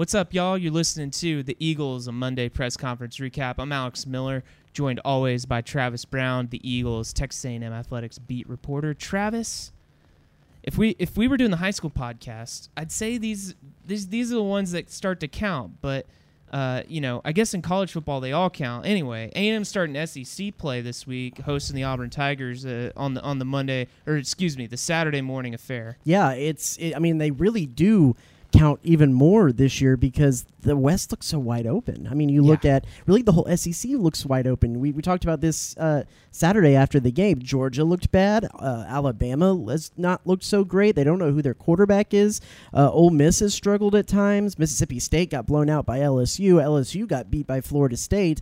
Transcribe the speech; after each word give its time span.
What's 0.00 0.14
up, 0.14 0.32
y'all? 0.32 0.56
You're 0.56 0.72
listening 0.72 1.10
to 1.10 1.42
the 1.42 1.58
Eagles 1.58 2.08
a 2.08 2.12
Monday 2.12 2.48
press 2.48 2.74
conference 2.74 3.18
recap. 3.18 3.56
I'm 3.58 3.70
Alex 3.70 4.06
Miller, 4.06 4.42
joined 4.72 4.98
always 5.04 5.44
by 5.44 5.60
Travis 5.60 6.06
Brown, 6.06 6.46
the 6.46 6.66
Eagles 6.66 7.12
Texas 7.12 7.44
A&M 7.44 7.62
athletics 7.62 8.18
beat 8.18 8.48
reporter. 8.48 8.94
Travis, 8.94 9.72
if 10.62 10.78
we 10.78 10.96
if 10.98 11.18
we 11.18 11.28
were 11.28 11.36
doing 11.36 11.50
the 11.50 11.58
high 11.58 11.70
school 11.70 11.90
podcast, 11.90 12.70
I'd 12.78 12.90
say 12.90 13.18
these 13.18 13.54
these 13.84 14.08
these 14.08 14.32
are 14.32 14.36
the 14.36 14.42
ones 14.42 14.72
that 14.72 14.90
start 14.90 15.20
to 15.20 15.28
count. 15.28 15.82
But 15.82 16.06
uh, 16.50 16.82
you 16.88 17.02
know, 17.02 17.20
I 17.22 17.32
guess 17.32 17.52
in 17.52 17.60
college 17.60 17.92
football 17.92 18.20
they 18.20 18.32
all 18.32 18.48
count. 18.48 18.86
Anyway, 18.86 19.30
A&M 19.36 19.64
starting 19.64 20.06
SEC 20.06 20.56
play 20.56 20.80
this 20.80 21.06
week, 21.06 21.40
hosting 21.40 21.76
the 21.76 21.84
Auburn 21.84 22.08
Tigers 22.08 22.64
uh, 22.64 22.90
on 22.96 23.12
the 23.12 23.20
on 23.20 23.38
the 23.38 23.44
Monday 23.44 23.86
or 24.06 24.16
excuse 24.16 24.56
me, 24.56 24.66
the 24.66 24.78
Saturday 24.78 25.20
morning 25.20 25.52
affair. 25.52 25.98
Yeah, 26.04 26.32
it's. 26.32 26.78
It, 26.78 26.96
I 26.96 27.00
mean, 27.00 27.18
they 27.18 27.32
really 27.32 27.66
do 27.66 28.16
count 28.52 28.80
even 28.82 29.12
more 29.12 29.52
this 29.52 29.80
year 29.80 29.96
because 29.96 30.44
the 30.62 30.76
West 30.76 31.10
looks 31.12 31.26
so 31.28 31.38
wide 31.38 31.66
open. 31.66 32.08
I 32.10 32.14
mean, 32.14 32.28
you 32.28 32.42
look 32.42 32.64
Yeah. 32.64 32.76
at 32.76 32.84
really 33.06 33.22
the 33.22 33.32
whole 33.32 33.46
SEC 33.56 33.92
looks 33.92 34.26
wide 34.26 34.46
open. 34.46 34.80
We, 34.80 34.90
we 34.92 35.02
talked 35.02 35.22
about 35.24 35.40
this 35.40 35.76
uh, 35.76 36.02
Saturday 36.32 36.74
after 36.74 36.98
the 36.98 37.12
game. 37.12 37.38
Georgia 37.38 37.84
looked 37.84 38.10
bad. 38.10 38.48
Uh, 38.58 38.84
Alabama 38.88 39.56
has 39.70 39.92
not 39.96 40.26
looked 40.26 40.44
so 40.44 40.64
great. 40.64 40.96
They 40.96 41.04
don't 41.04 41.18
know 41.18 41.30
who 41.32 41.42
their 41.42 41.54
quarterback 41.54 42.12
is. 42.12 42.40
Uh, 42.74 42.90
Ole 42.90 43.10
Miss 43.10 43.38
has 43.40 43.54
struggled 43.54 43.94
at 43.94 44.06
times. 44.06 44.58
Mississippi 44.58 44.98
State 44.98 45.30
got 45.30 45.46
blown 45.46 45.70
out 45.70 45.86
by 45.86 46.00
LSU. 46.00 46.54
LSU 46.54 47.06
got 47.06 47.30
beat 47.30 47.46
by 47.46 47.60
Florida 47.60 47.96
State. 47.96 48.40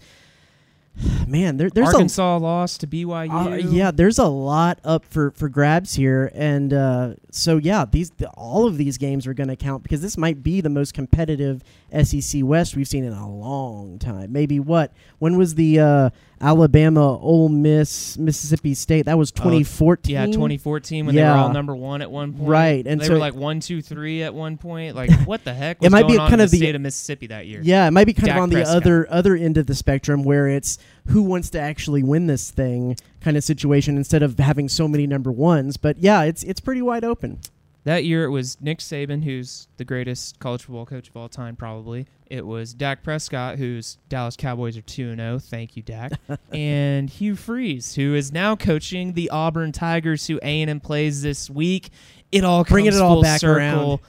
Man, 1.29 1.59
there, 1.59 1.71
there's 1.71 1.89
a 1.91 1.93
Arkansas 1.93 2.39
lost 2.39 2.81
to 2.81 2.87
BYU. 2.87 3.31
uh, 3.31 3.55
yeah, 3.69 3.91
there's 3.91 4.19
a 4.19 4.27
lot 4.27 4.81
up 4.85 5.05
for, 5.05 5.31
for 5.33 5.49
grabs 5.49 5.95
here, 5.95 6.33
and 6.35 6.73
uh, 6.73 7.15
so 7.39 7.57
yeah, 7.57 7.85
these 7.91 8.11
the, 8.11 8.29
all 8.31 8.67
of 8.67 8.77
these 8.77 8.99
games 8.99 9.27
are 9.27 9.35
going 9.35 9.49
to 9.49 9.57
count 9.57 9.85
because 9.85 10.01
this 10.01 10.19
might 10.19 10.43
be 10.43 10.61
the 10.61 10.69
most 10.69 10.93
competitive 10.93 11.63
SEC 12.03 12.43
West 12.43 12.75
we've 12.75 12.89
seen 12.89 13.05
in 13.05 13.13
a 13.13 13.31
long 13.31 13.99
time. 13.99 14.33
Maybe 14.33 14.59
what? 14.59 14.93
When 15.21 15.37
was 15.37 15.55
the 15.55 15.79
uh, 15.79 16.11
Alabama, 16.41 17.17
Ole 17.19 17.49
Miss, 17.49 18.19
Mississippi 18.19 18.75
State? 18.75 19.07
That 19.07 19.17
was 19.17 19.31
2014. 19.31 20.13
Yeah, 20.13 20.27
2014 20.27 21.07
when 21.07 21.15
they 21.15 21.23
were 21.23 21.29
all 21.29 21.53
number 21.53 21.77
one 21.77 22.03
at 22.03 22.11
one 22.11 22.33
point. 22.33 22.49
Right, 22.49 22.87
and 22.87 23.01
they 23.01 23.07
so- 23.07 23.13
were 23.13 23.19
like 23.19 23.35
one, 23.35 23.61
two, 23.61 23.83
three 23.83 24.25
at 24.25 24.35
one 24.35 24.59
point. 24.59 24.97
Like, 24.97 25.11
what 25.25 25.45
the 25.45 25.55
heck? 25.55 25.79
It 25.81 25.91
might 25.91 26.09
be 26.09 26.17
kind 26.17 26.41
of 26.41 26.51
the 26.51 26.57
state 26.57 26.75
of 26.75 26.81
Mississippi 26.81 27.29
that 27.29 27.47
year. 27.47 27.61
Yeah, 27.63 27.87
it 27.87 27.93
might 27.93 28.07
be 28.07 28.15
kind 28.15 28.27
Dak 28.27 28.37
of 28.37 28.43
on 28.43 28.51
the 28.51 28.65
other 28.65 29.07
other 29.11 29.37
end 29.37 29.59
of 29.59 29.67
the 29.67 29.75
spectrum 29.77 30.25
where 30.25 30.49
it's 30.49 30.79
who 31.07 31.23
wants 31.23 31.51
to 31.51 31.61
actually 31.61 32.03
win 32.03 32.27
this 32.27 32.51
thing 32.51 32.97
kind 33.21 33.37
of 33.37 33.45
situation 33.45 33.97
instead 33.97 34.23
of 34.23 34.39
having 34.39 34.69
so 34.69 34.89
many 34.89 35.07
number 35.07 35.33
ones. 35.33 35.77
But 35.77 35.99
yeah, 35.99 36.23
it's 36.23 36.43
it's 36.43 36.61
pretty 36.61 36.83
wide 36.83 37.05
open. 37.05 37.41
That 37.85 38.05
year 38.05 38.25
it 38.25 38.31
was 38.31 38.61
Nick 38.61 38.81
Saban, 38.81 39.25
who's 39.25 39.69
the 39.79 39.85
greatest 39.85 40.39
college 40.41 40.65
football 40.65 40.85
coach 40.85 41.09
of 41.09 41.17
all 41.17 41.29
time, 41.29 41.57
probably. 41.57 42.07
It 42.27 42.47
was 42.47 42.75
Dak 42.75 43.03
Prescott, 43.03 43.57
whose 43.57 43.97
Dallas 44.11 44.37
Cowboys 44.37 44.77
are 44.77 44.83
2 44.83 45.17
0. 45.17 45.39
Thank 45.39 45.77
you, 45.77 45.83
Dak. 45.83 46.13
and 46.53 47.09
Hugh 47.09 47.35
Freeze, 47.35 47.95
who 47.95 48.15
is 48.15 48.31
now 48.31 48.57
coaching 48.57 49.15
the 49.15 49.31
Auburn 49.31 49.73
Tigers, 49.73 50.27
who 50.27 50.39
A&M 50.43 50.81
plays 50.81 51.23
this 51.23 51.49
week. 51.49 51.89
It 52.31 52.45
all 52.45 52.65
comes 52.65 52.73
Bringing 52.73 52.93
it 52.93 53.01
all 53.01 53.15
full 53.15 53.23
back 53.23 53.41
circle. 53.41 53.57
around. 53.57 54.01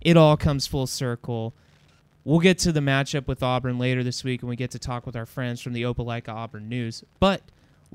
It 0.00 0.16
all 0.16 0.36
comes 0.36 0.68
full 0.68 0.86
circle. 0.86 1.52
We'll 2.22 2.38
get 2.38 2.58
to 2.60 2.70
the 2.70 2.80
matchup 2.80 3.26
with 3.26 3.42
Auburn 3.42 3.78
later 3.78 4.04
this 4.04 4.22
week, 4.22 4.42
and 4.42 4.48
we 4.48 4.54
get 4.54 4.70
to 4.72 4.78
talk 4.78 5.04
with 5.04 5.16
our 5.16 5.26
friends 5.26 5.60
from 5.60 5.72
the 5.72 5.82
Opelika 5.82 6.28
Auburn 6.28 6.68
News. 6.68 7.02
But 7.18 7.42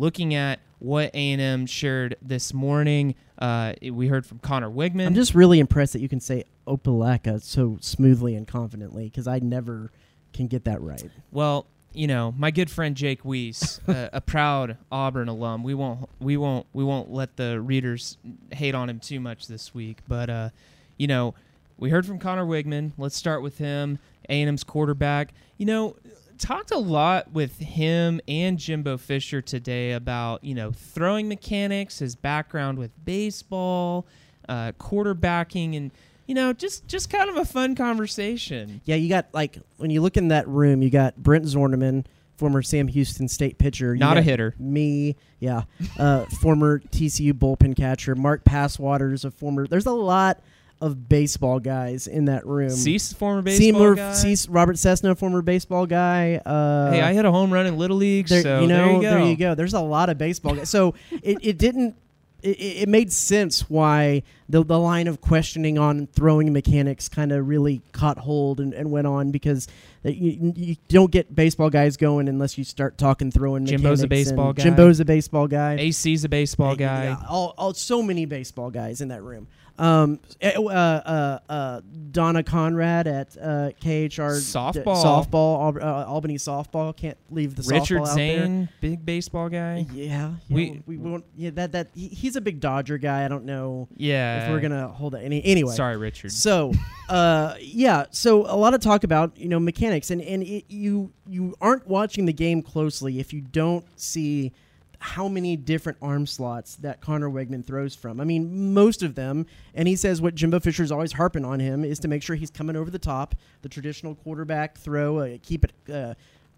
looking 0.02 0.34
at 0.34 0.60
what 0.80 1.12
A&M 1.14 1.68
shared 1.68 2.18
this 2.24 2.56
morning, 2.56 3.14
uh, 3.38 3.74
we 3.92 4.08
heard 4.08 4.26
from 4.26 4.40
Conner 4.40 4.70
Weigman. 4.70 5.06
I'm 5.06 5.14
just 5.14 5.36
really 5.36 5.60
impressed 5.60 5.94
that 5.94 6.02
you 6.02 6.10
can 6.10 6.20
say 6.20 6.44
Opelika 6.68 7.40
so 7.40 7.78
smoothly 7.82 8.34
and 8.34 8.48
confidently 8.48 9.04
because 9.06 9.28
I 9.28 9.38
never 9.38 9.92
can 10.34 10.48
get 10.48 10.66
that 10.66 10.82
right. 10.82 11.08
Well, 11.32 11.68
you 11.94 12.08
know, 12.08 12.34
my 12.36 12.50
good 12.50 12.72
friend 12.72 12.96
Jake 12.96 13.24
Weiss, 13.24 13.80
uh, 13.88 14.10
a 14.12 14.22
proud 14.22 14.78
Auburn 14.92 15.28
alum. 15.28 15.62
We 15.62 15.76
won't, 15.76 16.10
we 16.20 16.36
won't, 16.36 16.66
we 16.74 16.84
won't 16.84 17.12
let 17.12 17.38
the 17.38 17.62
readers 17.62 18.18
hate 18.52 18.74
on 18.74 18.90
him 18.90 19.00
too 19.00 19.20
much 19.20 19.46
this 19.46 19.76
week. 19.76 20.00
But 20.08 20.32
uh, 20.32 20.50
you 20.98 21.06
know, 21.06 21.36
we 21.78 21.92
heard 21.92 22.08
from 22.08 22.18
Conner 22.18 22.46
Weigman. 22.46 22.94
Let's 22.98 23.16
start 23.16 23.44
with 23.44 23.60
him, 23.60 24.00
A&M's 24.30 24.64
quarterback. 24.64 25.32
You 25.58 25.68
know, 25.68 25.96
talked 26.42 26.72
a 26.72 26.78
lot 26.78 27.32
with 27.32 27.60
him 27.60 28.20
and 28.28 28.58
Jimbo 28.58 28.98
Fisher 28.98 29.42
today 29.42 29.94
about 29.94 30.44
you 30.44 30.56
know 30.56 30.72
throwing 30.72 31.30
mechanics, 31.30 32.00
his 32.00 32.16
background 32.16 32.78
with 32.78 32.92
baseball, 33.06 34.08
uh, 34.50 34.74
quarterbacking, 34.74 35.78
and 35.78 35.92
you 36.28 36.36
know, 36.36 36.52
just 36.52 36.88
just 36.88 37.10
kind 37.10 37.30
of 37.30 37.38
a 37.38 37.46
fun 37.46 37.76
conversation. 37.76 38.82
Yeah, 38.86 38.96
you 38.96 39.08
got 39.08 39.28
like 39.34 39.58
when 39.78 39.92
you 39.92 40.02
look 40.02 40.18
in 40.18 40.30
that 40.30 40.48
room, 40.48 40.82
you 40.82 40.90
got 40.90 41.16
Brent 41.16 41.46
Zwerneman, 41.46 42.06
former 42.36 42.62
Sam 42.62 42.88
Houston 42.88 43.28
State 43.28 43.58
pitcher. 43.58 43.94
You 43.94 44.00
Not 44.00 44.18
a 44.18 44.22
hitter. 44.22 44.56
Me, 44.60 45.16
yeah, 45.40 45.64
uh, 45.98 46.26
former 46.42 46.80
TCU 46.80 47.34
bullpen 47.34 47.76
catcher. 47.78 48.16
Mark 48.16 48.44
Passwaters, 48.44 49.26
a 49.26 49.32
former. 49.32 49.68
There's 49.68 49.86
a 49.86 49.92
lot 49.92 50.42
of 50.82 51.08
baseball 51.08 51.60
guys 51.60 52.08
in 52.08 52.26
that 52.26 52.46
room. 52.46 52.72
Cease, 52.72 53.14
former 53.14 53.42
baseball 53.42 53.62
Seymour, 53.62 53.96
guy. 53.96 54.14
Cease, 54.14 54.48
Robert 54.48 54.78
Cessna, 54.78 55.16
former 55.16 55.42
baseball 55.42 55.86
guy. 55.86 56.42
Uh, 56.46 56.92
hey, 56.92 57.02
I 57.02 57.14
hit 57.14 57.24
a 57.24 57.32
home 57.32 57.54
run 57.54 57.68
in 57.68 57.78
Little 57.78 57.98
League, 57.98 58.28
there, 58.28 58.42
so 58.42 58.62
you 58.62 58.68
know, 58.68 59.00
there 59.00 59.22
you 59.22 59.38
go. 59.38 59.56
There's 59.56 59.76
a 59.76 59.80
lot 59.80 60.10
of 60.10 60.18
baseball 60.18 60.56
guys. 60.56 60.70
So 60.70 60.96
it, 61.12 61.38
it 61.42 61.58
didn't. 61.58 61.96
It, 62.42 62.58
it 62.60 62.90
made 62.90 63.14
sense 63.14 63.70
why 63.70 64.24
the 64.50 64.64
the 64.64 64.80
line 64.80 65.08
of 65.08 65.22
questioning 65.22 65.78
on 65.78 66.08
throwing 66.08 66.52
mechanics 66.52 67.08
kind 67.08 67.32
of 67.32 67.48
really 67.48 67.84
caught 67.92 68.18
hold 68.18 68.60
and, 68.60 68.74
and 68.74 68.92
went 68.92 69.06
on 69.06 69.30
because 69.30 69.68
you, 70.04 70.52
you 70.56 70.76
don't 70.88 71.12
get 71.12 71.36
baseball 71.36 71.70
guys 71.70 71.98
going 71.98 72.28
unless 72.28 72.58
you 72.58 72.64
start 72.64 72.98
talking 72.98 73.30
throwing. 73.30 73.64
Mechanics. 73.64 73.84
Jimbo's 73.84 74.02
a 74.02 74.08
baseball 74.08 74.54
guy. 74.54 74.64
Jimbo's 74.64 75.00
a 75.00 75.06
baseball 75.06 75.48
guy. 75.48 75.74
AC's 75.76 76.24
a 76.24 76.30
baseball 76.30 76.76
guy. 76.76 77.04
Yeah, 77.06 77.18
all, 77.30 77.54
all, 77.60 77.76
so 77.76 78.02
many 78.02 78.26
baseball 78.26 78.72
guys 78.72 79.02
in 79.02 79.10
that 79.10 79.22
room. 79.22 79.48
Um, 79.82 80.20
eh, 80.40 80.54
uh, 80.56 80.60
uh, 80.70 81.40
uh, 81.50 81.82
Donna 82.12 82.44
Conrad 82.44 83.08
at 83.08 83.36
uh, 83.38 83.72
KHR 83.82 84.38
Softball. 84.40 84.84
softball, 85.04 85.82
Al- 85.82 86.02
uh, 86.02 86.06
Albany 86.06 86.36
softball. 86.36 86.96
Can't 86.96 87.18
leave 87.32 87.56
the 87.56 87.64
Richard 87.64 88.02
softball 88.02 88.08
out 88.08 88.16
there. 88.16 88.46
Zane, 88.46 88.70
big 88.80 89.04
baseball 89.06 89.50
guy. 89.50 89.88
Yeah, 89.92 90.34
yeah, 90.48 90.56
We- 90.56 90.84
we, 90.86 90.98
won't. 90.98 91.26
Yeah, 91.36 91.50
that 91.52 91.72
that 91.72 91.88
he, 91.96 92.10
he's 92.10 92.36
a 92.36 92.42
big 92.42 92.60
Dodger 92.60 92.98
guy. 93.00 93.26
I 93.26 93.28
don't 93.28 93.46
know 93.46 93.88
Yeah. 93.98 94.46
if 94.46 94.52
we're 94.52 94.60
gonna 94.60 94.88
hold 94.88 95.16
it 95.16 95.20
any 95.24 95.44
anyway. 95.44 95.74
Sorry, 95.74 95.98
Richard. 95.98 96.32
So, 96.32 96.74
uh, 97.10 97.56
yeah. 97.60 98.06
So 98.12 98.46
a 98.46 98.56
lot 98.56 98.74
of 98.76 98.82
talk 98.82 99.04
about 99.04 99.36
you 99.38 99.50
know 99.50 99.60
mechanics, 99.60 100.12
and 100.12 100.22
and 100.22 100.44
it, 100.44 100.66
you 100.70 101.12
you 101.28 101.56
aren't 101.60 101.88
watching 101.88 102.26
the 102.26 102.34
game 102.34 102.62
closely 102.62 103.20
if 103.20 103.34
you 103.34 103.42
don't 103.42 103.84
see 104.00 104.52
how 105.02 105.28
many 105.28 105.58
different 105.58 105.98
arm 106.00 106.28
slots 106.28 106.76
that 106.76 107.02
Conner 107.02 107.28
Weigman 107.28 107.66
throws 107.66 107.96
from. 107.96 108.22
I 108.22 108.24
mean, 108.24 108.72
most 108.72 109.02
of 109.02 109.16
them. 109.16 109.48
And 109.74 109.88
he 109.88 109.96
says 109.96 110.22
what 110.22 110.36
Jimbo 110.36 110.60
Fisher's 110.60 110.92
always 110.92 111.14
harping 111.14 111.44
on 111.44 111.60
him 111.60 111.84
is 111.84 111.98
to 112.00 112.08
make 112.08 112.22
sure 112.22 112.36
he's 112.36 112.52
coming 112.52 112.76
over 112.76 112.92
the 112.92 113.00
top, 113.00 113.34
the 113.64 113.70
traditional 113.70 114.14
quarterback 114.14 114.78
throw, 114.78 115.18
uh, 115.18 115.38
keep 115.42 115.66
it. 115.66 115.74
Uh, 115.92 116.14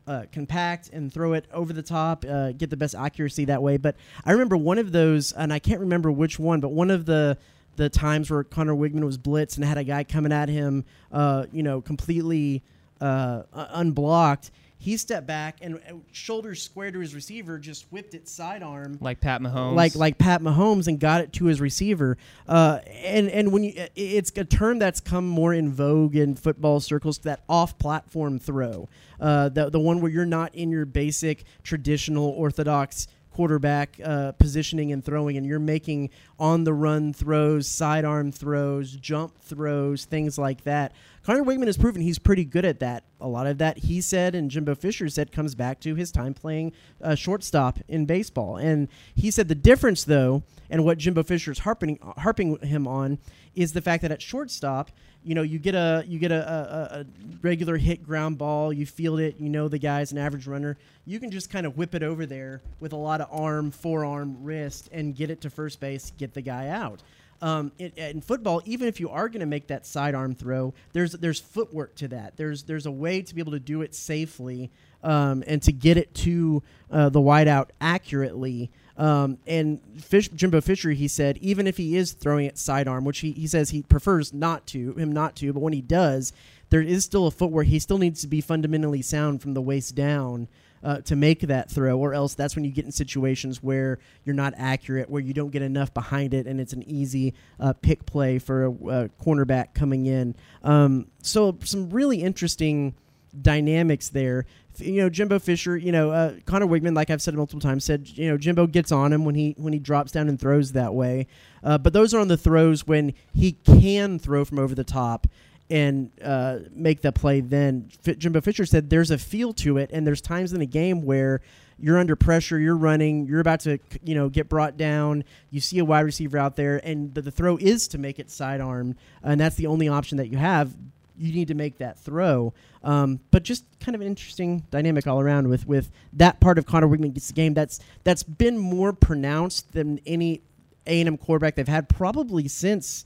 uh, 0.06 0.26
compact 0.34 0.90
and 0.90 1.14
throw 1.14 1.32
it 1.32 1.46
over 1.54 1.72
the 1.72 1.82
top, 1.82 2.26
uh, 2.28 2.52
get 2.52 2.70
the 2.70 2.76
best 2.76 2.94
accuracy 2.94 3.46
that 3.46 3.64
way. 3.64 3.78
But 3.78 3.96
I 4.26 4.34
remember 4.34 4.58
one 4.58 4.78
of 4.78 4.92
those, 4.92 5.32
and 5.32 5.54
I 5.54 5.60
can't 5.60 5.80
remember 5.80 6.12
which 6.12 6.38
one, 6.38 6.60
but 6.60 6.74
one 6.74 6.92
of 6.92 7.06
the 7.06 7.38
the 7.78 7.88
times 7.88 8.30
where 8.30 8.44
Conner 8.44 8.76
Weigman 8.76 9.06
was 9.06 9.18
blitzed 9.18 9.56
and 9.56 9.64
had 9.64 9.78
a 9.78 9.84
guy 9.86 10.04
coming 10.04 10.34
at 10.34 10.50
him, 10.50 10.84
uh, 11.14 11.46
you 11.54 11.64
know, 11.64 11.80
completely 11.80 12.64
uh, 13.00 13.44
unblocked. 13.54 14.52
He 14.84 14.98
stepped 14.98 15.26
back 15.26 15.60
and 15.62 15.80
shoulders 16.12 16.62
squared 16.62 16.96
to 16.96 17.00
his 17.00 17.16
receiver, 17.16 17.58
just 17.58 17.86
whipped 17.90 18.14
it 18.16 18.28
sidearm 18.28 18.98
like 19.00 19.22
Pat 19.22 19.42
Mahomes. 19.42 19.76
like 19.76 19.96
like 19.96 20.18
Pat 20.18 20.42
Mahomes 20.42 20.90
and 20.90 21.00
got 21.00 21.22
it 21.22 21.32
to 21.34 21.46
his 21.46 21.62
receiver. 21.62 22.18
Uh, 22.50 22.80
and 22.86 23.30
and 23.30 23.54
when 23.54 23.64
you, 23.64 23.74
it's 23.96 24.34
a 24.36 24.44
term 24.44 24.80
that's 24.80 25.00
come 25.00 25.26
more 25.26 25.54
in 25.54 25.72
vogue 25.72 26.18
in 26.18 26.36
football 26.36 26.82
circles, 26.82 27.20
that 27.20 27.46
off-platform 27.48 28.40
throw, 28.40 28.90
uh, 29.22 29.48
the 29.48 29.70
the 29.70 29.80
one 29.80 30.02
where 30.02 30.12
you're 30.12 30.26
not 30.26 30.54
in 30.54 30.70
your 30.70 30.86
basic 30.86 31.46
traditional 31.64 32.32
orthodox 32.32 33.08
quarterback 33.32 34.00
uh, 34.04 34.32
positioning 34.34 34.92
and 34.92 35.04
throwing, 35.04 35.38
and 35.38 35.46
you're 35.46 35.60
making 35.60 36.10
on 36.38 36.66
the 36.66 36.74
run 36.74 37.14
throws, 37.14 37.68
sidearm 37.68 38.32
throws, 38.32 38.92
jump 38.98 39.40
throws, 39.40 40.06
things 40.06 40.38
like 40.38 40.64
that. 40.66 40.92
Conner 41.26 41.44
Weigman 41.44 41.68
has 41.68 41.78
proven 41.78 42.02
he's 42.02 42.20
pretty 42.20 42.44
good 42.44 42.66
at 42.66 42.82
that. 42.82 43.06
A 43.22 43.28
lot 43.28 43.48
of 43.48 43.58
that 43.60 43.78
he 43.78 44.02
said 44.02 44.36
and 44.36 44.52
Jimbo 44.52 44.76
Fisher 44.76 45.08
said 45.08 45.32
comes 45.32 45.56
back 45.56 45.80
to 45.82 45.96
his 45.96 46.12
time 46.12 46.34
playing 46.34 46.74
uh, 47.02 47.16
shortstop 47.16 47.80
in 47.88 48.06
baseball. 48.06 48.58
And 48.58 48.90
he 49.16 49.32
said 49.32 49.48
the 49.48 49.56
difference, 49.56 50.04
though, 50.04 50.44
and 50.70 50.84
what 50.84 50.98
Jimbo 50.98 51.24
Fisher 51.24 51.52
is 51.52 51.60
harping 51.60 51.98
harping 52.18 52.58
him 52.58 52.88
on 52.88 53.20
is 53.56 53.72
the 53.72 53.82
fact 53.82 54.02
that 54.02 54.12
at 54.12 54.22
shortstop, 54.22 54.92
you 55.24 55.34
know, 55.34 55.44
you 55.44 55.60
get 55.60 55.76
a 55.76 56.04
you 56.06 56.20
get 56.20 56.34
a, 56.34 56.44
a, 56.44 57.00
a 57.00 57.06
regular 57.42 57.78
hit 57.78 58.04
ground 58.04 58.38
ball, 58.38 58.74
you 58.74 58.86
field 58.86 59.22
it, 59.22 59.40
you 59.40 59.48
know 59.48 59.70
the 59.70 59.80
guy's 59.80 60.12
an 60.12 60.18
average 60.18 60.46
runner. 60.46 60.78
You 61.06 61.22
can 61.22 61.32
just 61.32 61.50
kind 61.50 61.66
of 61.66 61.78
whip 61.78 61.96
it 61.96 62.04
over 62.04 62.26
there 62.26 62.62
with 62.82 62.92
a 62.92 62.98
lot 62.98 63.22
of 63.22 63.28
arm, 63.32 63.72
forearm, 63.72 64.44
wrist, 64.44 64.90
and 64.92 65.16
get 65.16 65.30
it 65.30 65.40
to 65.42 65.50
first 65.50 65.80
base, 65.80 66.12
get 66.18 66.34
the 66.34 66.42
guy 66.42 66.68
out. 66.68 67.02
Um, 67.42 67.72
in, 67.78 67.92
in 67.98 68.22
football, 68.22 68.62
even 68.66 68.88
if 68.88 69.00
you 69.00 69.10
are 69.10 69.28
going 69.28 69.42
to 69.42 69.46
make 69.46 69.68
that 69.68 69.86
sidearm 69.86 70.34
throw, 70.36 70.74
there's 70.94 71.12
there's 71.14 71.40
footwork 71.40 71.96
to 71.96 72.08
that. 72.10 72.38
There's 72.38 72.64
there's 72.64 72.86
a 72.86 72.92
way 72.92 73.22
to 73.22 73.36
be 73.36 73.42
able 73.42 73.52
to 73.52 73.60
do 73.60 73.82
it 73.82 73.94
safely 73.94 74.72
um, 75.04 75.44
and 75.46 75.62
to 75.64 75.72
get 75.72 75.98
it 75.98 76.14
to 76.16 76.64
uh, 76.90 77.10
the 77.10 77.20
wideout 77.20 77.70
accurately. 77.82 78.72
Um, 78.96 79.40
and 79.48 79.80
Fish, 79.98 80.30
Jimbo 80.30 80.62
Fisher, 80.62 80.92
he 80.92 81.08
said, 81.08 81.38
even 81.40 81.66
if 81.66 81.78
he 81.78 81.98
is 81.98 82.12
throwing 82.12 82.46
it 82.46 82.58
sidearm, 82.58 83.06
which 83.06 83.20
he, 83.20 83.32
he 83.32 83.48
says 83.48 83.72
he 83.72 83.82
prefers 83.82 84.34
not 84.34 84.68
to, 84.68 84.94
him 84.94 85.12
not 85.12 85.36
to, 85.38 85.52
but 85.52 85.62
when 85.62 85.74
he 85.74 85.82
does, 85.82 86.32
there 86.70 86.82
is 86.82 87.04
still 87.04 87.26
a 87.26 87.32
footwork. 87.32 87.68
He 87.68 87.80
still 87.80 87.98
needs 87.98 88.22
to 88.22 88.28
be 88.28 88.40
fundamentally 88.40 89.02
sound 89.02 89.42
from 89.42 89.56
the 89.56 89.62
waist 89.62 89.96
down 89.96 90.48
uh, 90.84 91.00
to 91.02 91.16
make 91.16 91.42
that 91.42 91.70
throw, 91.72 91.98
or 91.98 92.14
else 92.14 92.34
that's 92.34 92.56
when 92.56 92.66
you 92.66 92.72
get 92.72 92.86
in 92.86 92.92
situations 92.92 93.64
where 93.64 94.00
you're 94.26 94.36
not 94.36 94.54
accurate, 94.58 95.10
where 95.10 95.22
you 95.22 95.34
don't 95.34 95.52
get 95.52 95.62
enough 95.62 95.94
behind 95.94 96.34
it, 96.34 96.46
and 96.46 96.60
it's 96.60 96.74
an 96.74 96.84
easy 96.84 97.34
uh, 97.60 97.74
pick 97.74 98.06
play 98.06 98.38
for 98.40 98.66
a, 98.66 98.70
a 98.70 99.10
cornerback 99.24 99.74
coming 99.74 100.06
in. 100.06 100.36
Um, 100.64 101.08
so 101.22 101.58
some 101.64 101.90
really 101.90 102.22
interesting 102.22 102.96
dynamics 103.42 104.10
there. 104.10 104.46
You 104.78 105.02
know, 105.04 105.10
Jimbo 105.10 105.40
Fisher. 105.40 105.78
You 105.78 105.92
know, 105.92 106.12
uh, 106.12 106.34
Conner 106.46 106.66
Weigman, 106.66 106.96
like 106.96 107.10
I've 107.10 107.22
said 107.22 107.36
multiple 107.36 107.62
times, 107.62 107.86
said 107.86 108.10
you 108.10 108.30
know 108.30 108.38
Jimbo 108.38 108.68
gets 108.68 108.92
on 108.92 109.14
him 109.14 109.24
when 109.24 109.36
he 109.36 109.56
when 109.58 109.72
he 109.72 109.80
drops 109.80 110.12
down 110.12 110.30
and 110.30 110.40
throws 110.40 110.72
that 110.74 110.94
way. 110.94 111.28
Uh, 111.64 111.78
but 111.78 111.94
those 111.94 112.14
are 112.14 112.20
on 112.20 112.28
the 112.28 112.38
throws 112.38 112.86
when 112.86 113.14
he 113.34 113.54
can 113.54 114.20
throw 114.20 114.44
from 114.44 114.60
over 114.60 114.76
the 114.76 114.84
top 114.84 115.28
and 115.70 116.12
uh, 116.24 116.60
make 116.72 117.02
the 117.02 117.12
play. 117.12 117.42
Then 117.42 117.90
F- 118.06 118.18
Jimbo 118.18 118.42
Fisher 118.42 118.66
said 118.66 118.90
there's 118.90 119.12
a 119.12 119.18
feel 119.18 119.54
to 119.54 119.78
it, 119.78 119.90
and 119.94 120.06
there's 120.06 120.22
times 120.22 120.54
in 120.54 120.62
a 120.62 120.66
game 120.66 121.04
where 121.04 121.42
you're 121.80 121.98
under 121.98 122.16
pressure, 122.16 122.60
you're 122.60 122.78
running, 122.78 123.26
you're 123.26 123.40
about 123.40 123.62
to 123.62 123.80
you 124.04 124.16
know 124.16 124.30
get 124.30 124.50
brought 124.50 124.78
down. 124.78 125.24
You 125.50 125.60
see 125.60 125.80
a 125.80 125.86
wide 125.86 126.02
receiver 126.02 126.38
out 126.38 126.56
there, 126.56 126.80
and 126.84 127.14
the, 127.14 127.22
the 127.22 127.32
throw 127.32 127.58
is 127.58 127.88
to 127.90 127.98
make 127.98 128.20
it 128.20 128.30
sidearm, 128.30 128.96
and 129.24 129.40
that's 129.40 129.56
the 129.56 129.68
only 129.68 129.88
option 129.88 130.18
that 130.18 130.28
you 130.28 130.38
have. 130.38 130.74
You 131.18 131.32
need 131.32 131.50
to 131.50 131.54
make 131.54 131.78
that 131.78 132.00
throw. 132.00 132.54
Um, 132.84 133.20
but 133.32 133.44
just 133.44 133.66
kind 133.80 133.96
of 133.96 134.02
an 134.02 134.08
interesting 134.08 134.64
dynamic 134.72 135.08
all 135.08 135.22
around 135.22 135.48
with 135.48 135.68
with 135.68 135.92
that 136.14 136.40
part 136.40 136.58
of 136.58 136.66
Conner 136.66 136.88
Weigman's 136.88 137.32
game 137.32 137.54
that's 137.54 137.80
that's 138.04 138.24
been 138.24 138.58
more 138.58 138.94
pronounced 138.94 139.72
than 139.72 140.00
any 140.06 140.42
A 140.86 141.00
and 141.00 141.08
M 141.08 141.18
quarterback 141.18 141.56
they've 141.56 141.68
had 141.68 141.90
probably 141.90 142.48
since 142.48 143.06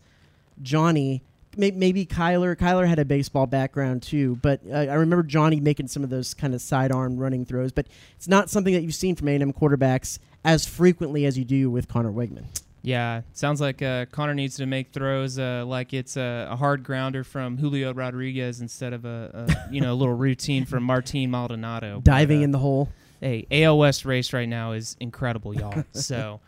Johnny. 0.61 1.21
Maybe 1.57 2.05
Kyler. 2.05 2.55
Kyler 2.55 2.87
had 2.87 2.99
a 2.99 3.05
baseball 3.05 3.47
background 3.47 4.03
too, 4.03 4.37
but 4.41 4.61
uh, 4.69 4.75
I 4.75 4.93
remember 4.93 5.23
Johnny 5.23 5.59
making 5.59 5.87
some 5.87 6.03
of 6.03 6.09
those 6.09 6.33
kind 6.33 6.53
of 6.53 6.61
sidearm 6.61 7.17
running 7.17 7.45
throws. 7.45 7.71
But 7.71 7.87
it's 8.15 8.27
not 8.27 8.49
something 8.49 8.73
that 8.73 8.83
you've 8.83 8.95
seen 8.95 9.15
from 9.15 9.27
A&M 9.27 9.53
quarterbacks 9.53 10.19
as 10.43 10.65
frequently 10.65 11.25
as 11.25 11.37
you 11.37 11.45
do 11.45 11.69
with 11.69 11.87
Conner 11.87 12.11
Weigman. 12.11 12.45
Yeah, 12.87 13.21
sounds 13.33 13.59
like 13.59 13.81
uh, 13.81 14.05
Conner 14.05 14.33
needs 14.33 14.55
to 14.57 14.65
make 14.65 14.93
throws 14.93 15.37
uh, 15.37 15.65
like 15.67 15.93
it's 15.93 16.15
a, 16.15 16.47
a, 16.49 16.55
hard 16.55 16.85
grounder 16.85 17.25
from 17.25 17.57
Julio 17.57 17.93
Rodriguez 17.93 18.61
instead 18.61 18.93
of 18.93 19.03
a, 19.03 19.47
a 19.49 19.71
you 19.73 19.81
know 19.81 19.91
a 19.91 19.95
little 19.95 20.13
routine 20.13 20.63
from 20.63 20.83
Martin 20.83 21.29
Maldonado. 21.29 21.99
Diving 22.01 22.39
but, 22.39 22.41
uh, 22.41 22.45
in 22.45 22.51
the 22.51 22.59
hole. 22.59 22.89
Hey, 23.19 23.45
AL 23.51 23.77
West 23.79 24.05
race 24.05 24.31
right 24.31 24.47
now 24.47 24.71
is 24.71 24.95
incredible, 25.01 25.53
y'all. 25.53 25.83
so, 25.91 26.39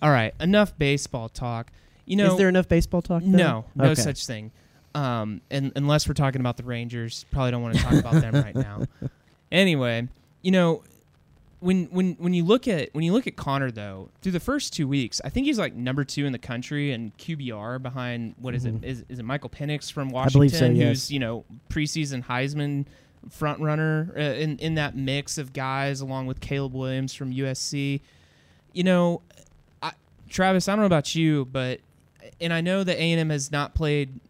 all 0.00 0.10
right, 0.10 0.32
enough 0.40 0.78
baseball 0.78 1.28
talk. 1.28 1.70
You 2.12 2.16
know, 2.16 2.32
is 2.32 2.36
there 2.36 2.50
enough 2.50 2.68
baseball 2.68 3.00
talk? 3.00 3.22
Though? 3.22 3.28
No, 3.28 3.64
no 3.74 3.84
okay. 3.86 4.02
such 4.02 4.26
thing. 4.26 4.50
Um, 4.94 5.40
and 5.50 5.72
unless 5.76 6.06
we're 6.06 6.12
talking 6.12 6.42
about 6.42 6.58
the 6.58 6.62
Rangers, 6.62 7.24
probably 7.30 7.52
don't 7.52 7.62
want 7.62 7.74
to 7.76 7.82
talk 7.82 7.94
about 7.94 8.20
them 8.20 8.34
right 8.34 8.54
now. 8.54 8.82
Anyway, 9.50 10.08
you 10.40 10.50
know, 10.50 10.82
when 11.60 11.84
when 11.90 12.14
when 12.14 12.32
you 12.32 12.42
look 12.42 12.66
at 12.66 12.88
when 12.94 13.04
you 13.04 13.12
look 13.12 13.26
at 13.26 13.36
Conner 13.36 13.70
though, 13.70 14.08
through 14.22 14.32
the 14.32 14.40
first 14.40 14.72
two 14.72 14.88
weeks, 14.88 15.20
I 15.26 15.28
think 15.28 15.44
he's 15.44 15.58
like 15.58 15.74
number 15.74 16.04
two 16.04 16.24
in 16.24 16.32
the 16.32 16.38
country 16.38 16.92
and 16.92 17.14
QBR 17.18 17.82
behind 17.82 18.34
what 18.38 18.54
is 18.54 18.64
mm-hmm. 18.64 18.82
it? 18.82 18.88
Is, 18.88 19.04
is 19.10 19.18
it 19.18 19.24
Michael 19.26 19.50
Penix 19.50 19.92
from 19.92 20.08
Washington, 20.08 20.50
so, 20.50 20.66
yes. 20.68 20.88
who's 20.88 21.10
you 21.10 21.18
know 21.18 21.44
preseason 21.68 22.24
Heisman 22.24 22.86
front 23.28 23.60
runner 23.60 24.14
uh, 24.16 24.20
in 24.20 24.56
in 24.56 24.76
that 24.76 24.96
mix 24.96 25.36
of 25.36 25.52
guys, 25.52 26.00
along 26.00 26.28
with 26.28 26.40
Caleb 26.40 26.72
Williams 26.72 27.12
from 27.12 27.30
USC. 27.30 28.00
You 28.72 28.84
know, 28.84 29.20
I, 29.82 29.92
Travis, 30.30 30.66
I 30.66 30.72
don't 30.72 30.80
know 30.80 30.86
about 30.86 31.14
you, 31.14 31.44
but 31.44 31.80
and 32.40 32.52
I 32.52 32.60
know 32.60 32.84
that 32.84 32.96
A 32.96 33.12
and 33.12 33.20
M 33.20 33.30
has 33.30 33.50
not 33.50 33.74
played 33.74 34.20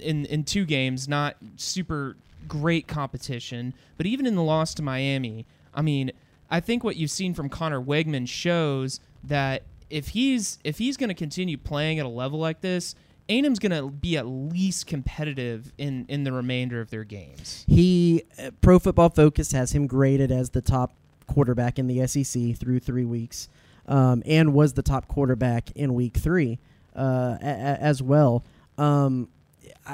in 0.00 0.24
in 0.26 0.44
two 0.44 0.64
games, 0.64 1.08
not 1.08 1.36
super 1.56 2.16
great 2.48 2.86
competition, 2.86 3.74
but 3.96 4.06
even 4.06 4.26
in 4.26 4.36
the 4.36 4.42
loss 4.42 4.74
to 4.74 4.82
Miami, 4.82 5.46
I 5.74 5.82
mean 5.82 6.12
I 6.50 6.60
think 6.60 6.84
what 6.84 6.96
you've 6.96 7.10
seen 7.10 7.34
from 7.34 7.48
Conner 7.48 7.80
Weigman 7.80 8.28
shows 8.28 9.00
that 9.24 9.62
if 9.90 10.08
he's 10.08 10.58
if 10.64 10.78
he's 10.78 10.96
going 10.96 11.08
to 11.08 11.14
continue 11.14 11.56
playing 11.56 11.98
at 11.98 12.06
a 12.06 12.10
level 12.10 12.38
like 12.38 12.60
this, 12.60 12.94
A&M's 13.28 13.58
going 13.58 13.72
to 13.72 13.90
be 13.90 14.16
at 14.16 14.26
least 14.26 14.86
competitive 14.86 15.72
in 15.78 16.06
in 16.08 16.24
the 16.24 16.32
remainder 16.32 16.80
of 16.80 16.90
their 16.90 17.04
games. 17.04 17.64
He 17.68 18.24
uh, 18.38 18.50
Pro 18.60 18.78
Football 18.78 19.10
Focus 19.10 19.52
has 19.52 19.72
him 19.72 19.86
graded 19.86 20.30
as 20.30 20.50
the 20.50 20.62
top 20.62 20.94
quarterback 21.26 21.78
in 21.78 21.86
the 21.88 22.06
SEC 22.06 22.56
through 22.56 22.80
three 22.80 23.04
weeks, 23.04 23.48
um, 23.86 24.22
and 24.26 24.54
was 24.54 24.74
the 24.74 24.82
top 24.82 25.08
quarterback 25.08 25.70
in 25.72 25.94
Week 25.94 26.16
Three 26.16 26.58
uh, 26.96 27.38
as 27.40 28.02
well. 28.02 28.44
Um, 28.78 29.28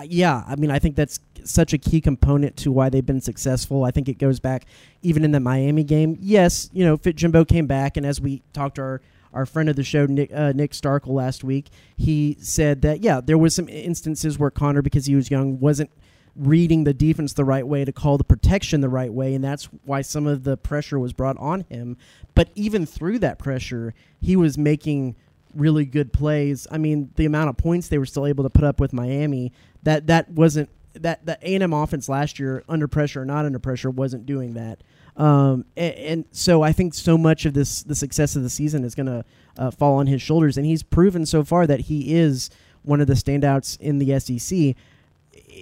yeah, 0.04 0.44
I 0.46 0.56
mean, 0.56 0.70
I 0.70 0.78
think 0.78 0.96
that's 0.96 1.20
such 1.44 1.72
a 1.72 1.78
key 1.78 2.00
component 2.00 2.56
to 2.58 2.72
why 2.72 2.88
they've 2.88 3.04
been 3.04 3.20
successful. 3.20 3.84
I 3.84 3.90
think 3.90 4.08
it 4.08 4.18
goes 4.18 4.40
back 4.40 4.66
even 5.02 5.24
in 5.24 5.32
the 5.32 5.40
Miami 5.40 5.84
game. 5.84 6.16
Yes, 6.20 6.70
you 6.72 6.84
know, 6.84 6.96
Fit 6.96 7.16
Jimbo 7.16 7.44
came 7.44 7.66
back, 7.66 7.96
and 7.96 8.06
as 8.06 8.20
we 8.20 8.42
talked 8.52 8.76
to 8.76 8.82
our 8.82 9.00
our 9.34 9.46
friend 9.46 9.70
of 9.70 9.76
the 9.76 9.84
show, 9.84 10.04
Nick, 10.04 10.30
uh, 10.34 10.52
Nick 10.54 10.72
Starkel, 10.72 11.08
last 11.08 11.42
week, 11.42 11.70
he 11.96 12.36
said 12.38 12.82
that 12.82 13.00
yeah, 13.00 13.20
there 13.20 13.38
was 13.38 13.54
some 13.54 13.68
instances 13.68 14.38
where 14.38 14.50
Conner, 14.50 14.82
because 14.82 15.06
he 15.06 15.14
was 15.14 15.30
young, 15.30 15.58
wasn't 15.58 15.90
reading 16.36 16.84
the 16.84 16.94
defense 16.94 17.32
the 17.32 17.44
right 17.44 17.66
way 17.66 17.84
to 17.84 17.92
call 17.92 18.18
the 18.18 18.24
protection 18.24 18.80
the 18.80 18.88
right 18.88 19.12
way, 19.12 19.34
and 19.34 19.42
that's 19.42 19.64
why 19.84 20.02
some 20.02 20.26
of 20.26 20.44
the 20.44 20.56
pressure 20.56 20.98
was 20.98 21.12
brought 21.12 21.36
on 21.38 21.62
him. 21.68 21.96
But 22.34 22.50
even 22.54 22.86
through 22.86 23.20
that 23.20 23.38
pressure, 23.38 23.94
he 24.20 24.36
was 24.36 24.56
making 24.58 25.16
really 25.54 25.84
good 25.84 26.12
plays. 26.12 26.66
I 26.70 26.78
mean, 26.78 27.10
the 27.16 27.26
amount 27.26 27.50
of 27.50 27.56
points 27.56 27.88
they 27.88 27.98
were 27.98 28.06
still 28.06 28.26
able 28.26 28.44
to 28.44 28.50
put 28.50 28.64
up 28.64 28.80
with 28.80 28.92
Miami 28.92 29.52
that 29.82 30.06
that 30.06 30.30
wasn't 30.30 30.68
that 30.94 31.24
the 31.24 31.38
A 31.42 31.54
and 31.54 31.62
M 31.62 31.72
offense 31.72 32.08
last 32.08 32.38
year, 32.38 32.64
under 32.68 32.86
pressure 32.86 33.22
or 33.22 33.24
not 33.24 33.44
under 33.44 33.58
pressure, 33.58 33.90
wasn't 33.90 34.26
doing 34.26 34.54
that. 34.54 34.82
Um, 35.16 35.64
and, 35.76 35.94
and, 35.94 36.24
so 36.30 36.62
I 36.62 36.72
think 36.72 36.94
so 36.94 37.18
much 37.18 37.44
of 37.44 37.52
this 37.52 37.82
the 37.82 37.94
success 37.94 38.34
of 38.34 38.42
the 38.42 38.50
season 38.50 38.82
is 38.82 38.94
going 38.94 39.06
to 39.06 39.24
uh, 39.58 39.70
fall 39.70 39.98
on 39.98 40.06
his 40.06 40.22
shoulders, 40.22 40.56
and 40.56 40.64
he's 40.64 40.82
proven 40.82 41.26
so 41.26 41.44
far 41.44 41.66
that 41.66 41.80
he 41.80 42.14
is 42.14 42.50
one 42.82 43.00
of 43.00 43.06
the 43.06 43.14
standouts 43.14 43.78
in 43.78 43.98
the 43.98 44.18
SEC. 44.18 44.74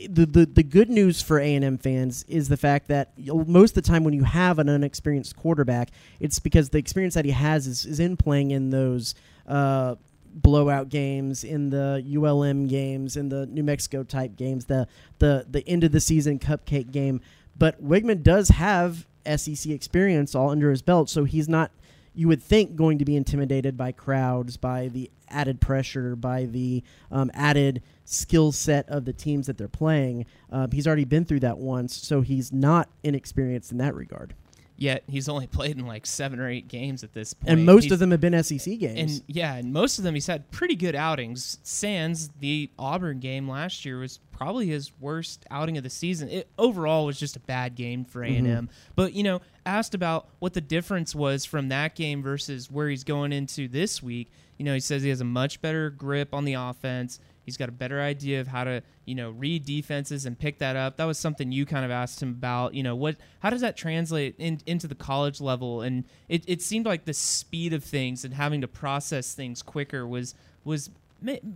The, 0.08 0.26
the, 0.26 0.46
the 0.46 0.62
good 0.62 0.88
news 0.88 1.20
for 1.20 1.38
A&M 1.38 1.78
fans 1.78 2.24
is 2.28 2.48
the 2.48 2.56
fact 2.56 2.88
that 2.88 3.12
most 3.18 3.76
of 3.76 3.82
the 3.82 3.88
time 3.88 4.04
when 4.04 4.14
you 4.14 4.24
have 4.24 4.58
an 4.58 4.68
unexperienced 4.68 5.36
quarterback, 5.36 5.90
it's 6.20 6.38
because 6.38 6.70
the 6.70 6.78
experience 6.78 7.14
that 7.14 7.24
he 7.24 7.32
has 7.32 7.66
is, 7.66 7.84
is 7.86 8.00
in 8.00 8.16
playing 8.16 8.52
in 8.52 8.70
those 8.70 9.14
uh, 9.48 9.96
blowout 10.34 10.88
games, 10.88 11.44
in 11.44 11.70
the 11.70 12.04
ULM 12.16 12.66
games, 12.68 13.16
in 13.16 13.28
the 13.28 13.46
New 13.46 13.62
Mexico 13.62 14.02
type 14.02 14.36
games, 14.36 14.66
the 14.66 14.86
the 15.18 15.46
the 15.48 15.66
end 15.68 15.84
of 15.84 15.92
the 15.92 16.00
season 16.00 16.38
cupcake 16.38 16.90
game. 16.90 17.20
But 17.58 17.82
Weigman 17.84 18.22
does 18.22 18.48
have 18.50 19.06
SEC 19.36 19.70
experience 19.70 20.34
all 20.34 20.50
under 20.50 20.70
his 20.70 20.82
belt, 20.82 21.10
so 21.10 21.24
he's 21.24 21.48
not. 21.48 21.72
You 22.20 22.28
would 22.28 22.42
think 22.42 22.76
going 22.76 22.98
to 22.98 23.06
be 23.06 23.16
intimidated 23.16 23.78
by 23.78 23.92
crowds, 23.92 24.58
by 24.58 24.88
the 24.88 25.10
added 25.30 25.58
pressure, 25.58 26.14
by 26.14 26.44
the 26.44 26.84
um, 27.10 27.30
added 27.32 27.80
skill 28.04 28.52
set 28.52 28.86
of 28.90 29.06
the 29.06 29.14
teams 29.14 29.46
that 29.46 29.56
they're 29.56 29.68
playing. 29.68 30.26
Uh, 30.52 30.66
he's 30.70 30.86
already 30.86 31.06
been 31.06 31.24
through 31.24 31.40
that 31.40 31.56
once, 31.56 31.96
so 31.96 32.20
he's 32.20 32.52
not 32.52 32.90
inexperienced 33.02 33.72
in 33.72 33.78
that 33.78 33.94
regard. 33.94 34.34
Yet 34.80 35.04
he's 35.06 35.28
only 35.28 35.46
played 35.58 35.76
in 35.78 35.86
like 35.86 36.06
seven 36.06 36.40
or 36.40 36.48
eight 36.48 36.66
games 36.66 37.04
at 37.04 37.12
this 37.12 37.34
point. 37.34 37.52
And 37.52 37.66
most 37.66 37.84
he's, 37.84 37.92
of 37.92 37.98
them 37.98 38.10
have 38.10 38.20
been 38.20 38.42
SEC 38.42 38.78
games. 38.78 39.18
And 39.18 39.22
yeah, 39.28 39.54
and 39.54 39.72
most 39.72 39.98
of 39.98 40.04
them 40.04 40.14
he's 40.14 40.26
had 40.26 40.50
pretty 40.50 40.74
good 40.74 40.96
outings. 40.96 41.58
Sans 41.62 42.30
the 42.40 42.70
Auburn 42.78 43.20
game 43.20 43.48
last 43.48 43.84
year 43.84 43.98
was 43.98 44.18
probably 44.32 44.66
his 44.68 44.90
worst 44.98 45.44
outing 45.50 45.76
of 45.76 45.84
the 45.84 45.90
season. 45.90 46.30
It 46.30 46.48
overall 46.56 47.04
was 47.04 47.20
just 47.20 47.36
a 47.36 47.40
bad 47.40 47.74
game 47.74 48.06
for 48.06 48.24
A 48.24 48.28
and 48.28 48.46
M. 48.46 48.64
Mm-hmm. 48.64 48.74
But 48.96 49.12
you 49.12 49.22
know, 49.22 49.42
asked 49.66 49.94
about 49.94 50.28
what 50.38 50.54
the 50.54 50.62
difference 50.62 51.14
was 51.14 51.44
from 51.44 51.68
that 51.68 51.94
game 51.94 52.22
versus 52.22 52.70
where 52.70 52.88
he's 52.88 53.04
going 53.04 53.32
into 53.34 53.68
this 53.68 54.02
week. 54.02 54.30
You 54.56 54.64
know, 54.64 54.72
he 54.72 54.80
says 54.80 55.02
he 55.02 55.10
has 55.10 55.20
a 55.20 55.24
much 55.24 55.60
better 55.60 55.90
grip 55.90 56.32
on 56.32 56.46
the 56.46 56.54
offense. 56.54 57.20
He's 57.44 57.56
got 57.56 57.68
a 57.68 57.72
better 57.72 58.00
idea 58.00 58.40
of 58.40 58.48
how 58.48 58.64
to, 58.64 58.82
you 59.04 59.14
know, 59.14 59.30
read 59.30 59.64
defenses 59.64 60.26
and 60.26 60.38
pick 60.38 60.58
that 60.58 60.76
up. 60.76 60.96
That 60.96 61.04
was 61.04 61.18
something 61.18 61.52
you 61.52 61.66
kind 61.66 61.84
of 61.84 61.90
asked 61.90 62.22
him 62.22 62.30
about. 62.30 62.74
You 62.74 62.82
know, 62.82 62.94
what? 62.94 63.16
How 63.40 63.50
does 63.50 63.60
that 63.60 63.76
translate 63.76 64.34
in, 64.38 64.60
into 64.66 64.86
the 64.86 64.94
college 64.94 65.40
level? 65.40 65.82
And 65.82 66.04
it, 66.28 66.44
it 66.46 66.62
seemed 66.62 66.86
like 66.86 67.04
the 67.04 67.14
speed 67.14 67.72
of 67.72 67.82
things 67.82 68.24
and 68.24 68.34
having 68.34 68.60
to 68.60 68.68
process 68.68 69.34
things 69.34 69.62
quicker 69.62 70.06
was 70.06 70.34
was 70.64 70.90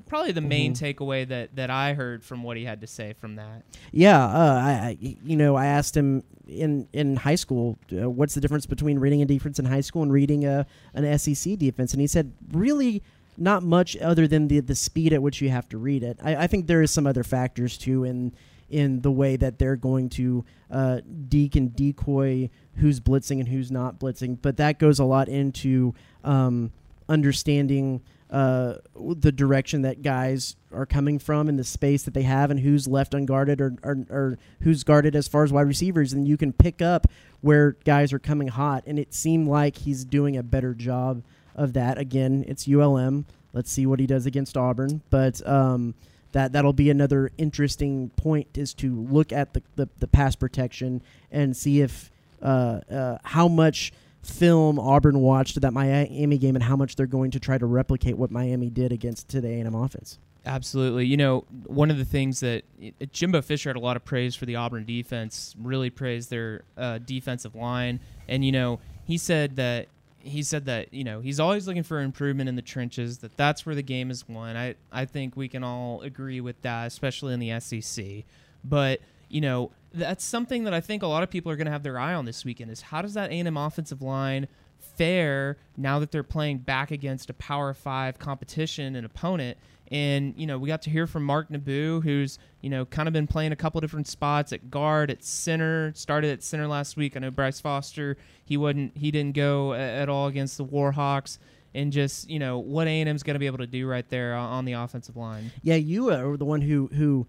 probably 0.09 0.33
the 0.33 0.41
main 0.41 0.75
mm-hmm. 0.75 0.85
takeaway 0.85 1.27
that 1.27 1.57
that 1.57 1.71
I 1.71 1.95
heard 1.95 2.25
from 2.25 2.43
what 2.43 2.57
he 2.57 2.65
had 2.65 2.81
to 2.83 2.87
say 2.87 3.15
from 3.15 3.37
that. 3.37 3.63
Yeah, 3.93 4.25
uh, 4.25 4.61
I, 4.63 4.99
you 5.01 5.37
know 5.37 5.57
I 5.57 5.67
asked 5.67 5.97
him 5.97 6.23
in 6.47 6.89
in 6.93 7.17
high 7.17 7.35
school 7.35 7.79
uh, 7.93 8.11
what's 8.11 8.35
the 8.35 8.41
difference 8.41 8.67
between 8.67 8.99
reading 8.99 9.23
a 9.23 9.25
defense 9.25 9.59
in 9.59 9.65
high 9.65 9.81
school 9.81 10.03
and 10.03 10.13
reading 10.13 10.45
a 10.45 10.67
an 10.95 11.19
SEC 11.19 11.59
defense, 11.59 11.93
and 11.93 12.01
he 12.01 12.07
said 12.07 12.33
really 12.53 13.03
not 13.37 13.63
much 13.63 13.97
other 13.99 14.27
than 14.27 14.49
the 14.49 14.61
the 14.61 14.75
speed 14.75 15.13
at 15.13 15.23
which 15.23 15.41
you 15.41 15.51
have 15.51 15.69
to 15.71 15.79
read 15.79 16.03
it. 16.03 16.19
I, 16.23 16.37
I 16.37 16.47
think 16.47 16.67
there 16.67 16.83
is 16.83 16.91
some 16.91 17.07
other 17.07 17.25
factors 17.25 17.77
too 17.77 18.05
in 18.05 18.33
in 18.71 19.03
the 19.03 19.11
way 19.11 19.37
that 19.37 19.59
they're 19.59 19.77
going 19.77 20.09
to 20.09 20.45
uh, 20.71 21.01
deke 21.29 21.57
and 21.57 21.77
decoy 21.77 22.51
who's 22.77 22.99
blitzing 23.01 23.39
and 23.39 23.49
who's 23.49 23.71
not 23.71 23.99
blitzing. 23.99 24.39
But 24.41 24.57
that 24.57 24.79
goes 24.79 24.99
a 24.99 25.05
lot 25.05 25.29
into 25.29 25.95
um, 26.25 26.73
understanding 27.09 28.01
uh, 28.31 28.79
the 28.97 29.31
direction 29.31 29.83
that 29.83 30.03
guys 30.03 30.57
are 30.73 30.87
coming 30.87 31.19
from 31.19 31.49
and 31.49 31.59
the 31.59 31.65
space 31.65 32.03
that 32.03 32.15
they 32.15 32.23
have 32.23 32.51
and 32.51 32.59
who's 32.59 32.89
left 32.89 33.15
unguarded 33.15 33.61
or, 33.61 33.77
or, 33.85 33.97
or 34.11 34.39
who's 34.63 34.83
guarded 34.83 35.15
as 35.15 35.29
far 35.29 35.45
as 35.45 35.53
wide 35.53 35.69
receivers. 35.69 36.13
And 36.13 36.27
you 36.27 36.37
can 36.37 36.53
pick 36.53 36.83
up 36.83 37.07
where 37.43 37.77
guys 37.85 38.13
are 38.13 38.19
coming 38.19 38.49
hot. 38.49 38.83
And 38.87 38.99
it 38.99 39.15
seemed 39.15 39.47
like 39.47 39.77
he's 39.77 40.05
doing 40.05 40.37
a 40.37 40.43
better 40.43 40.75
job 40.75 41.23
of 41.55 41.73
that. 41.75 41.99
Again, 41.99 42.45
it's 42.47 42.69
ULM. 42.69 43.27
Let's 43.53 43.71
see 43.71 43.87
what 43.87 44.01
he 44.01 44.07
does 44.07 44.27
against 44.27 44.57
Auburn. 44.57 45.03
But 45.11 45.47
um, 45.49 45.95
that 46.33 46.53
that'll 46.53 46.73
be 46.73 46.91
another 46.91 47.31
interesting 47.39 48.11
point 48.11 48.59
is 48.59 48.75
to 48.75 48.95
look 48.95 49.33
at 49.33 49.55
the, 49.55 49.63
the, 49.77 49.89
the 49.99 50.09
pass 50.09 50.35
protection 50.35 51.03
and 51.31 51.57
see 51.57 51.81
if 51.81 52.11
uh, 52.43 52.81
uh, 52.91 53.19
how 53.25 53.49
much 53.49 53.93
film 54.23 54.79
Auburn 54.79 55.21
watched 55.21 55.57
at 55.57 55.63
that 55.63 55.73
Miami 55.73 56.39
game 56.39 56.57
and 56.57 56.63
how 56.63 56.77
much 56.77 56.97
they're 56.97 57.07
going 57.07 57.31
to 57.33 57.41
try 57.41 57.59
to 57.59 57.67
replicate 57.67 58.17
what 58.17 58.31
Miami 58.31 58.71
did 58.71 58.93
against 58.93 59.29
today 59.29 59.61
A&M 59.61 59.75
offense. 59.75 60.19
Absolutely. 60.47 61.07
You 61.07 61.17
know, 61.17 61.45
one 61.67 61.91
of 61.91 61.97
the 61.97 62.05
things 62.05 62.41
that 62.41 62.65
uh, 62.83 63.07
Jimbo 63.13 63.41
Fisher 63.43 63.71
had 63.71 63.77
a 63.77 63.81
lot 63.81 63.97
of 63.97 64.05
praise 64.05 64.35
for 64.35 64.45
the 64.45 64.57
Auburn 64.57 64.85
defense, 64.85 65.55
really 65.59 65.89
praised 65.89 66.31
their 66.31 66.65
uh, 66.77 66.99
defensive 66.99 67.55
line. 67.55 68.01
And, 68.29 68.45
you 68.45 68.53
know, 68.53 68.81
he 69.05 69.17
said 69.17 69.57
that 69.57 69.89
he 70.25 70.43
said 70.43 70.65
that 70.65 70.93
you 70.93 71.05
know 71.05 71.21
he's 71.21 71.39
always 71.39 71.67
looking 71.67 71.83
for 71.83 72.01
improvement 72.01 72.49
in 72.49 72.57
the 72.57 72.63
trenches 72.63 73.19
that 73.19 73.37
that's 73.37 73.67
where 73.67 73.75
the 73.75 73.83
game 73.83 74.11
is 74.11 74.29
won. 74.29 74.57
I 74.57 74.75
i 74.91 75.05
think 75.05 75.37
we 75.37 75.49
can 75.49 75.63
all 75.63 76.01
agree 76.01 76.41
with 76.41 76.61
that 76.63 76.87
especially 76.87 77.35
in 77.35 77.41
the 77.41 77.59
sec 77.61 78.25
but 78.65 79.01
you 79.29 79.41
know 79.41 79.71
that's 79.93 80.25
something 80.25 80.65
that 80.65 80.75
i 80.75 80.81
think 80.81 81.03
a 81.03 81.07
lot 81.07 81.23
of 81.23 81.31
people 81.31 81.53
are 81.53 81.57
going 81.57 81.67
to 81.67 81.73
have 81.73 81.83
their 81.83 81.99
eye 81.99 82.15
on 82.15 82.25
this 82.25 82.45
weekend 82.45 82.71
is 82.71 82.81
how 82.81 83.03
does 83.03 83.15
that 83.15 83.31
a&m 83.31 83.57
offensive 83.57 84.03
line 84.03 84.49
fare 84.79 85.57
now 85.77 85.99
that 85.99 86.11
they're 86.11 86.23
playing 86.23 86.59
back 86.59 86.91
against 86.91 87.31
a 87.31 87.35
power 87.35 87.75
five 87.75 88.19
competition 88.19 88.97
and 88.97 89.05
opponent 89.05 89.59
and 89.91 90.35
you 90.37 90.47
know, 90.47 90.59
we 90.59 90.69
got 90.69 90.83
to 90.83 90.91
hear 90.91 91.07
from 91.07 91.25
Mark 91.25 91.51
Nabou, 91.51 92.03
who's 92.03 92.39
you 92.61 92.71
know 92.71 92.85
kind 92.85 93.09
of 93.09 93.13
been 93.13 93.27
playing 93.27 93.53
a 93.53 93.57
couple 93.57 93.81
different 93.81 94.09
spots 94.09 94.53
at 94.53 94.71
guard, 94.71 95.11
at 95.11 95.23
center. 95.23 95.93
Started 95.95 96.31
at 96.31 96.43
center 96.43 96.67
last 96.67 96.97
week. 96.97 97.17
I 97.17 97.21
know 97.21 97.31
Bryce 97.31 97.61
Foster. 97.61 98.17
He 98.45 98.57
wasn't. 98.57 98.97
He 98.97 99.11
didn't 99.11 99.35
go 99.35 99.73
uh, 99.73 99.77
at 99.77 100.09
all 100.09 100.27
against 100.27 100.59
the 100.59 100.65
Warhawks. 100.65 101.39
And 101.77 101.93
just 101.93 102.31
you 102.31 102.39
know 102.39 102.59
what 102.59 102.87
A 102.87 103.01
and 103.01 103.09
M's 103.09 103.25
going 103.25 103.35
to 103.35 103.41
be 103.41 103.47
able 103.47 103.59
to 103.59 103.67
do 103.67 103.89
right 103.89 104.09
there 104.09 104.37
uh, 104.37 104.41
on 104.41 104.65
the 104.65 104.75
offensive 104.75 105.17
line. 105.17 105.51
Yeah, 105.63 105.75
you 105.75 106.11
are 106.11 106.37
the 106.37 106.45
one 106.45 106.61
who 106.61 106.87
who 106.87 107.27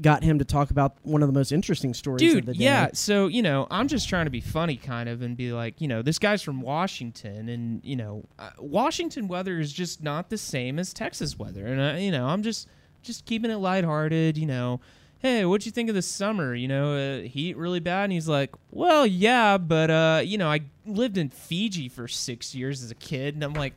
got 0.00 0.22
him 0.22 0.38
to 0.38 0.44
talk 0.44 0.70
about 0.70 0.96
one 1.02 1.22
of 1.22 1.28
the 1.28 1.32
most 1.32 1.52
interesting 1.52 1.94
stories 1.94 2.20
Dude, 2.20 2.40
of 2.40 2.46
the 2.46 2.54
day. 2.54 2.64
yeah. 2.64 2.88
So, 2.92 3.26
you 3.26 3.42
know, 3.42 3.66
I'm 3.70 3.88
just 3.88 4.08
trying 4.08 4.26
to 4.26 4.30
be 4.30 4.40
funny 4.40 4.76
kind 4.76 5.08
of 5.08 5.22
and 5.22 5.36
be 5.36 5.52
like, 5.52 5.80
you 5.80 5.88
know, 5.88 6.02
this 6.02 6.18
guy's 6.18 6.42
from 6.42 6.60
Washington 6.60 7.48
and, 7.48 7.84
you 7.84 7.96
know, 7.96 8.24
uh, 8.38 8.50
Washington 8.58 9.28
weather 9.28 9.58
is 9.58 9.72
just 9.72 10.02
not 10.02 10.28
the 10.28 10.38
same 10.38 10.78
as 10.78 10.92
Texas 10.92 11.38
weather. 11.38 11.66
And, 11.66 12.02
you 12.02 12.10
know, 12.10 12.26
I'm 12.26 12.42
just 12.42 12.68
just 13.02 13.24
keeping 13.24 13.50
it 13.50 13.56
lighthearted, 13.56 14.36
you 14.36 14.46
know. 14.46 14.80
Hey, 15.18 15.44
what'd 15.46 15.64
you 15.64 15.72
think 15.72 15.88
of 15.88 15.94
the 15.94 16.02
summer? 16.02 16.54
You 16.54 16.68
know, 16.68 16.94
uh, 16.94 17.20
heat 17.22 17.56
really 17.56 17.80
bad? 17.80 18.04
And 18.04 18.12
he's 18.12 18.28
like, 18.28 18.54
well, 18.70 19.06
yeah, 19.06 19.56
but, 19.56 19.90
uh, 19.90 20.20
you 20.22 20.36
know, 20.36 20.48
I 20.48 20.60
lived 20.84 21.16
in 21.16 21.30
Fiji 21.30 21.88
for 21.88 22.06
six 22.06 22.54
years 22.54 22.82
as 22.82 22.90
a 22.90 22.94
kid. 22.94 23.34
And 23.34 23.42
I'm 23.42 23.54
like, 23.54 23.72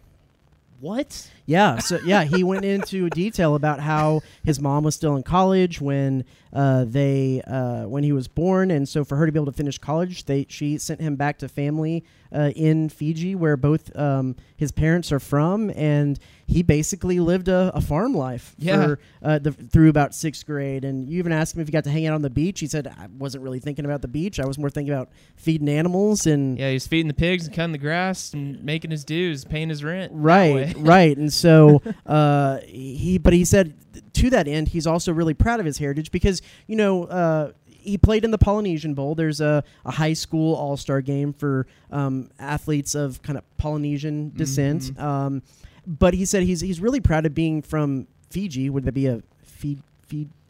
what? 0.80 1.30
Yeah, 1.46 1.80
so 1.80 2.00
yeah, 2.06 2.24
he 2.24 2.44
went 2.44 2.64
into 2.64 3.10
detail 3.12 3.56
about 3.56 3.80
how 3.80 4.22
his 4.44 4.60
mom 4.60 4.84
was 4.84 4.96
still 4.96 5.16
in 5.16 5.24
college 5.24 5.82
when 5.82 6.26
uh, 6.54 6.86
they 6.86 7.42
uh, 7.48 7.84
when 7.84 8.04
he 8.04 8.12
was 8.12 8.28
born, 8.28 8.72
and 8.72 8.88
so 8.88 9.04
for 9.04 9.16
her 9.18 9.26
to 9.26 9.32
be 9.32 9.38
able 9.38 9.46
to 9.48 9.58
finish 9.58 9.78
college, 9.78 10.26
they 10.26 10.46
she 10.50 10.78
sent 10.78 11.02
him 11.02 11.16
back 11.16 11.38
to 11.40 11.50
family 11.50 12.04
uh, 12.34 12.52
in 12.56 12.90
Fiji, 12.90 13.36
where 13.36 13.58
both 13.58 13.96
um, 13.98 14.36
his 14.56 14.72
parents 14.72 15.12
are 15.12 15.20
from, 15.20 15.72
and 15.76 16.20
he 16.50 16.64
basically 16.64 17.20
lived 17.20 17.48
a, 17.48 17.72
a 17.76 17.80
farm 17.82 18.14
life 18.16 18.56
Yeah. 18.58 18.84
for 18.84 19.00
uh, 19.22 19.38
the, 19.40 19.52
through 19.52 19.90
about 19.90 20.16
sixth 20.16 20.46
grade. 20.46 20.84
And 20.84 21.08
you 21.08 21.20
even 21.20 21.32
asked 21.32 21.56
him 21.56 21.62
if 21.62 21.68
he 21.68 21.72
got 21.72 21.84
to 21.84 21.92
hang 21.92 22.08
out 22.08 22.16
on 22.16 22.24
the 22.24 22.30
beach. 22.30 22.60
He 22.60 22.66
said, 22.68 22.88
"I 22.88 23.08
wasn't 23.18 23.44
really 23.44 23.60
thinking 23.60 23.86
about 23.86 24.02
the 24.02 24.08
beach. 24.08 24.40
I 24.40 24.46
was 24.46 24.58
more 24.58 24.70
thinking 24.70 24.94
about 24.94 25.10
feeding 25.36 25.70
animals 25.70 26.26
and." 26.26 26.58
Yeah, 26.58 26.70
he 26.70 26.74
was 26.74 26.88
feeding 26.88 27.08
the 27.08 27.14
pigs 27.14 27.46
and 27.46 27.56
cutting 27.56 27.72
the 27.72 27.78
grass 27.78 28.34
and 28.34 28.64
making 28.64 28.90
his 28.92 29.04
dues, 29.06 29.46
paying 29.46 29.70
his 29.70 29.84
rent. 29.84 30.12
Right, 30.16 30.74
right. 30.78 31.16
And 31.16 31.32
so 31.32 31.82
uh, 32.06 32.60
he, 32.66 33.18
but 33.20 33.34
he 33.34 33.46
said 33.46 33.76
to 34.14 34.30
that 34.32 34.48
end, 34.48 34.70
he's 34.70 34.88
also 34.88 35.14
really 35.14 35.34
proud 35.36 35.60
of 35.60 35.66
his 35.66 35.78
heritage 35.78 36.12
because 36.12 36.42
you 36.68 36.76
know. 36.76 37.04
Uh, 37.06 37.52
he 37.82 37.98
played 37.98 38.26
in 38.26 38.32
the 38.32 38.38
Polynesian 38.38 38.94
Bowl. 38.94 39.16
There's 39.16 39.40
a, 39.40 39.64
a 39.86 39.92
high 39.92 40.12
school 40.12 40.54
all 40.54 40.76
star 40.76 41.00
game 41.02 41.32
for 41.32 41.66
um, 41.92 42.30
athletes 42.38 42.94
of 42.94 43.22
kind 43.24 43.38
of 43.38 43.46
Polynesian 43.58 44.34
descent. 44.36 44.82
Mhm. 44.96 45.02
Um, 45.02 45.42
but 45.90 46.14
he 46.14 46.24
said 46.26 46.44
he's 46.44 46.62
he's 46.62 46.80
really 46.80 47.00
proud 47.02 47.26
of 47.26 47.34
being 47.34 47.62
from 47.62 48.08
Fiji. 48.30 48.70
Would 48.70 48.84
that 48.86 48.94
be 48.94 49.08
a 49.08 49.22
Fiji? 49.44 49.82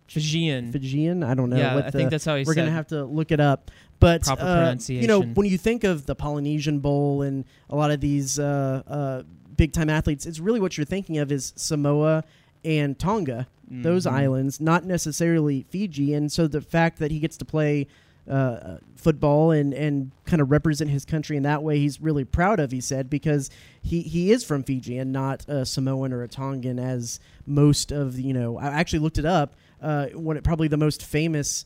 Fijian. 0.08 0.72
Fijian? 0.72 1.24
I 1.24 1.34
don't 1.36 1.50
know. 1.52 1.58
yeah, 1.58 1.76
I 1.78 1.82
the- 1.82 1.92
think 1.92 2.10
that's 2.10 2.26
how 2.26 2.36
he 2.36 2.44
we're 2.44 2.54
said. 2.54 2.62
gonna 2.62 2.72
have 2.72 2.88
to 2.88 3.06
look 3.06 3.32
it 3.32 3.40
up. 3.40 3.70
But 4.00 4.24
Proper 4.24 4.42
uh, 4.44 4.76
you 4.88 5.08
know, 5.08 5.22
when 5.22 5.46
you 5.46 5.58
think 5.58 5.84
of 5.84 6.06
the 6.06 6.16
Polynesian 6.16 6.80
Bowl 6.80 7.22
and 7.22 7.46
a 7.70 7.76
lot 7.76 7.92
of 7.92 8.00
these 8.02 8.40
uh, 8.40 8.82
uh, 8.88 9.24
big 9.56 9.72
time 9.74 9.90
athletes, 9.90 10.26
it's 10.26 10.40
really 10.40 10.60
what 10.60 10.78
you're 10.78 10.86
thinking 10.86 11.18
of 11.20 11.32
is 11.32 11.54
Samoa 11.56 12.24
and 12.66 12.98
Tonga, 12.98 13.48
those 13.70 14.06
Mhm. 14.06 14.12
islands, 14.12 14.60
not 14.60 14.84
necessarily 14.86 15.66
Fiji. 15.70 16.14
And 16.14 16.32
so 16.32 16.48
the 16.48 16.62
fact 16.62 16.98
that 17.00 17.12
he 17.12 17.20
gets 17.20 17.38
to 17.38 17.46
play 17.46 17.86
uh, 18.30 18.78
football 18.96 19.52
and, 19.52 19.74
and 19.74 20.12
kind 20.26 20.42
of 20.42 20.52
represent 20.52 20.90
his 20.90 21.04
country 21.06 21.36
in 21.38 21.44
that 21.44 21.64
way, 21.64 21.80
he's 21.80 22.00
really 22.00 22.24
proud 22.26 22.60
of. 22.60 22.72
He 22.72 22.82
said 22.82 23.10
because 23.10 23.50
he, 23.82 24.02
he 24.02 24.32
is 24.32 24.44
from 24.44 24.64
Fiji 24.64 24.98
and 24.98 25.12
not 25.12 25.46
a 25.48 25.66
Samoan 25.66 26.14
or 26.14 26.22
a 26.24 26.28
Tongan, 26.28 26.78
as 26.80 27.20
most 27.48 27.92
of 27.92 28.20
you 28.20 28.34
know. 28.34 28.58
I 28.58 28.68
actually 28.68 29.00
looked 29.00 29.18
it 29.18 29.26
up. 29.26 29.56
Uh, 29.82 30.08
one 30.08 30.40
probably 30.42 30.68
the 30.68 30.78
most 30.78 31.04
famous 31.04 31.66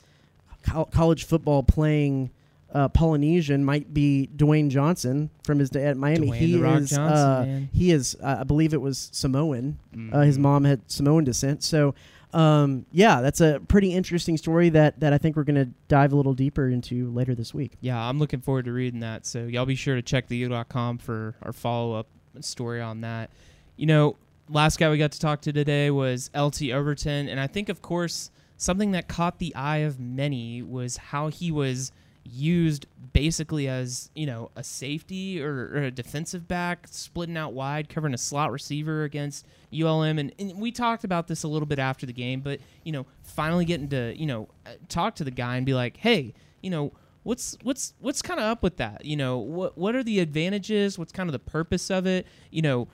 col- 0.63 0.85
college 0.85 1.25
football 1.25 1.63
playing 1.63 2.29
uh, 2.73 2.87
Polynesian 2.87 3.63
might 3.63 3.93
be 3.93 4.29
Dwayne 4.35 4.69
Johnson 4.69 5.29
from 5.43 5.59
his 5.59 5.69
day 5.69 5.85
at 5.85 5.97
Miami. 5.97 6.29
Dwayne 6.29 6.35
he 6.35 6.55
is 6.55 6.89
Johnson, 6.89 6.99
uh, 7.01 7.59
he 7.71 7.91
is 7.91 8.15
uh, 8.21 8.37
I 8.39 8.43
believe 8.43 8.73
it 8.73 8.81
was 8.81 9.09
Samoan. 9.11 9.77
Uh, 10.11 10.21
his 10.21 10.37
Mhm. 10.37 10.41
mom 10.41 10.63
had 10.63 10.81
Samoan 10.91 11.23
descent. 11.23 11.63
So 11.63 11.93
um, 12.33 12.85
yeah, 12.91 13.21
that's 13.21 13.41
a 13.41 13.61
pretty 13.67 13.93
interesting 13.93 14.37
story 14.37 14.69
that 14.69 14.99
that 14.99 15.13
I 15.13 15.17
think 15.17 15.35
we're 15.35 15.43
going 15.43 15.63
to 15.63 15.69
dive 15.87 16.13
a 16.13 16.15
little 16.15 16.33
deeper 16.33 16.67
into 16.67 17.11
later 17.11 17.35
this 17.35 17.53
week. 17.53 17.77
Yeah, 17.79 17.99
I'm 18.01 18.19
looking 18.19 18.41
forward 18.41 18.65
to 18.65 18.73
reading 18.73 19.01
that. 19.01 19.25
So 19.25 19.45
y'all 19.45 19.65
be 19.65 19.75
sure 19.75 19.95
to 19.95 20.01
check 20.01 20.27
the 20.27 20.37
U.com 20.37 20.97
for 20.97 21.35
our 21.43 21.53
follow 21.53 21.93
up 21.93 22.07
story 22.41 22.81
on 22.81 23.01
that. 23.01 23.29
You 23.75 23.85
know, 23.85 24.17
last 24.49 24.79
guy 24.79 24.89
we 24.89 24.97
got 24.97 25.11
to 25.11 25.19
talk 25.19 25.41
to 25.41 25.53
today 25.53 25.91
was 25.91 26.29
LT 26.35 26.71
Overton, 26.71 27.29
and 27.29 27.39
I 27.39 27.47
think, 27.47 27.69
of 27.69 27.81
course, 27.81 28.31
something 28.57 28.91
that 28.91 29.07
caught 29.07 29.39
the 29.39 29.53
eye 29.55 29.77
of 29.77 29.99
many 29.99 30.61
was 30.61 30.97
how 30.97 31.27
he 31.27 31.51
was 31.51 31.91
used 32.25 32.87
basically 33.11 33.67
as 33.67 34.09
you 34.15 34.25
know 34.25 34.49
a 34.55 34.63
safety 34.63 35.41
or, 35.43 35.69
or 35.73 35.83
a 35.83 35.91
defensive 35.91 36.47
back 36.47 36.87
splitting 36.89 37.37
out 37.37 37.53
wide 37.53 37.89
covering 37.89 38.13
a 38.13 38.17
slot 38.17 38.51
receiver 38.51 39.03
against 39.03 39.45
ULM 39.77 40.17
and, 40.17 40.33
and 40.39 40.59
we 40.59 40.71
talked 40.71 41.03
about 41.03 41.27
this 41.27 41.43
a 41.43 41.47
little 41.47 41.65
bit 41.65 41.79
after 41.79 42.05
the 42.05 42.13
game 42.13 42.39
but 42.39 42.59
you 42.83 42.91
know 42.91 43.05
finally 43.21 43.65
getting 43.65 43.89
to 43.89 44.17
you 44.17 44.25
know 44.25 44.47
uh, 44.65 44.71
talk 44.87 45.15
to 45.15 45.23
the 45.23 45.31
guy 45.31 45.57
and 45.57 45.65
be 45.65 45.73
like 45.73 45.97
hey 45.97 46.33
you 46.61 46.69
know 46.69 46.93
what's 47.23 47.57
what's 47.63 47.93
what's 47.99 48.21
kind 48.21 48.39
of 48.39 48.45
up 48.45 48.63
with 48.63 48.77
that? 48.77 49.05
You 49.05 49.15
know 49.15 49.37
what 49.37 49.77
what 49.77 49.95
are 49.95 50.03
the 50.03 50.19
advantages? 50.19 50.97
What's 50.99 51.11
kind 51.11 51.27
of 51.29 51.31
the 51.33 51.39
purpose 51.39 51.89
of 51.91 52.05
it? 52.05 52.25
You 52.51 52.61
know 52.61 52.87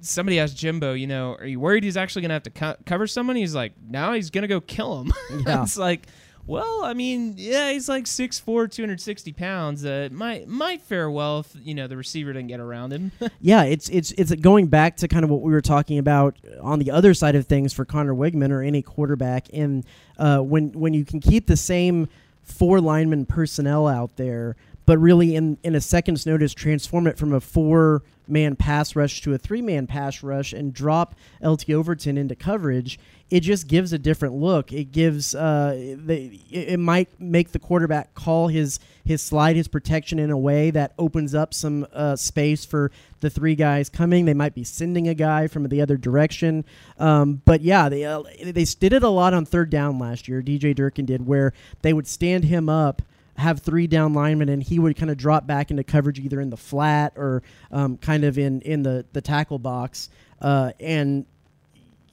somebody 0.00 0.40
asked 0.40 0.56
Jimbo 0.56 0.92
you 0.94 1.06
know 1.06 1.34
are 1.36 1.46
you 1.46 1.60
worried 1.60 1.84
he's 1.84 1.96
actually 1.96 2.22
gonna 2.22 2.34
have 2.34 2.42
to 2.44 2.50
co- 2.50 2.76
cover 2.84 3.06
someone? 3.06 3.36
He's 3.36 3.54
like 3.54 3.72
now 3.88 4.12
he's 4.12 4.30
gonna 4.30 4.48
go 4.48 4.60
kill 4.60 5.00
him 5.02 5.12
Yeah. 5.46 5.62
it's 5.62 5.76
like 5.76 6.06
well 6.46 6.84
I 6.84 6.94
mean 6.94 7.34
yeah 7.36 7.70
he's 7.70 7.88
like 7.88 8.04
6'4 8.04 8.70
260 8.70 9.32
pounds 9.32 9.84
uh, 9.84 10.08
might 10.10 10.48
might 10.48 10.82
fare 10.82 11.10
well 11.10 11.40
if 11.40 11.54
you 11.62 11.74
know 11.74 11.86
the 11.86 11.96
receiver 11.96 12.32
didn't 12.32 12.48
get 12.48 12.60
around 12.60 12.92
him. 12.92 13.12
Yeah, 13.40 13.64
it's 13.64 13.88
it's 13.88 14.12
it's 14.12 14.32
going 14.36 14.66
back 14.68 14.96
to 14.98 15.08
kind 15.08 15.24
of 15.24 15.30
what 15.30 15.42
we 15.42 15.52
were 15.52 15.60
talking 15.60 15.98
about 15.98 16.36
on 16.60 16.78
the 16.78 16.90
other 16.90 17.14
side 17.14 17.34
of 17.34 17.46
things 17.46 17.72
for 17.72 17.84
Conner 17.84 18.14
Weigman 18.14 18.50
or 18.50 18.62
any 18.62 18.82
quarterback, 18.82 19.48
and 19.52 19.84
uh, 20.18 20.38
when 20.38 20.70
when 20.72 20.94
you 20.94 21.04
can 21.04 21.20
keep 21.20 21.46
the 21.46 21.56
same 21.56 22.08
four 22.42 22.80
lineman 22.80 23.26
personnel 23.26 23.88
out 23.88 24.16
there, 24.16 24.56
but 24.86 24.98
really 24.98 25.34
in 25.34 25.58
in 25.62 25.74
a 25.74 25.80
second's 25.80 26.24
notice 26.26 26.54
transform 26.54 27.06
it 27.06 27.18
from 27.18 27.32
a 27.32 27.40
four 27.40 28.02
man 28.28 28.54
pass 28.54 28.94
rush 28.94 29.20
to 29.22 29.34
a 29.34 29.38
three 29.38 29.62
man 29.62 29.86
pass 29.86 30.22
rush 30.22 30.52
and 30.52 30.72
drop 30.72 31.14
LT 31.42 31.70
Overton 31.70 32.16
into 32.16 32.34
coverage, 32.36 32.98
it 33.32 33.40
just 33.40 33.66
gives 33.66 33.94
a 33.94 33.98
different 33.98 34.34
look. 34.34 34.74
It 34.74 34.92
gives 34.92 35.34
uh, 35.34 35.94
the, 36.04 36.38
it, 36.50 36.74
it 36.74 36.76
might 36.78 37.18
make 37.18 37.52
the 37.52 37.58
quarterback 37.58 38.12
call 38.12 38.48
his 38.48 38.78
his 39.06 39.22
slide, 39.22 39.56
his 39.56 39.68
protection 39.68 40.18
in 40.18 40.30
a 40.30 40.36
way 40.36 40.70
that 40.70 40.92
opens 40.98 41.34
up 41.34 41.54
some 41.54 41.86
uh, 41.94 42.14
space 42.14 42.66
for 42.66 42.90
the 43.20 43.30
three 43.30 43.54
guys 43.54 43.88
coming. 43.88 44.26
They 44.26 44.34
might 44.34 44.54
be 44.54 44.64
sending 44.64 45.08
a 45.08 45.14
guy 45.14 45.46
from 45.46 45.66
the 45.66 45.80
other 45.80 45.96
direction. 45.96 46.66
Um, 46.98 47.40
but 47.46 47.62
yeah, 47.62 47.88
they 47.88 48.04
uh, 48.04 48.22
they 48.44 48.64
did 48.64 48.92
it 48.92 49.02
a 49.02 49.08
lot 49.08 49.32
on 49.32 49.46
third 49.46 49.70
down 49.70 49.98
last 49.98 50.28
year. 50.28 50.42
DJ 50.42 50.74
Durkin 50.74 51.06
did 51.06 51.26
where 51.26 51.54
they 51.80 51.94
would 51.94 52.06
stand 52.06 52.44
him 52.44 52.68
up 52.68 53.00
have 53.38 53.60
three 53.60 53.86
down 53.86 54.12
linemen, 54.12 54.50
and 54.50 54.62
he 54.62 54.78
would 54.78 54.94
kind 54.94 55.10
of 55.10 55.16
drop 55.16 55.46
back 55.46 55.70
into 55.70 55.82
coverage 55.82 56.18
either 56.18 56.38
in 56.38 56.50
the 56.50 56.56
flat 56.58 57.14
or 57.16 57.42
um, 57.70 57.96
kind 57.96 58.24
of 58.24 58.36
in 58.36 58.60
in 58.60 58.82
the 58.82 59.06
the 59.14 59.22
tackle 59.22 59.58
box. 59.58 60.10
Uh, 60.38 60.72
and 60.80 61.24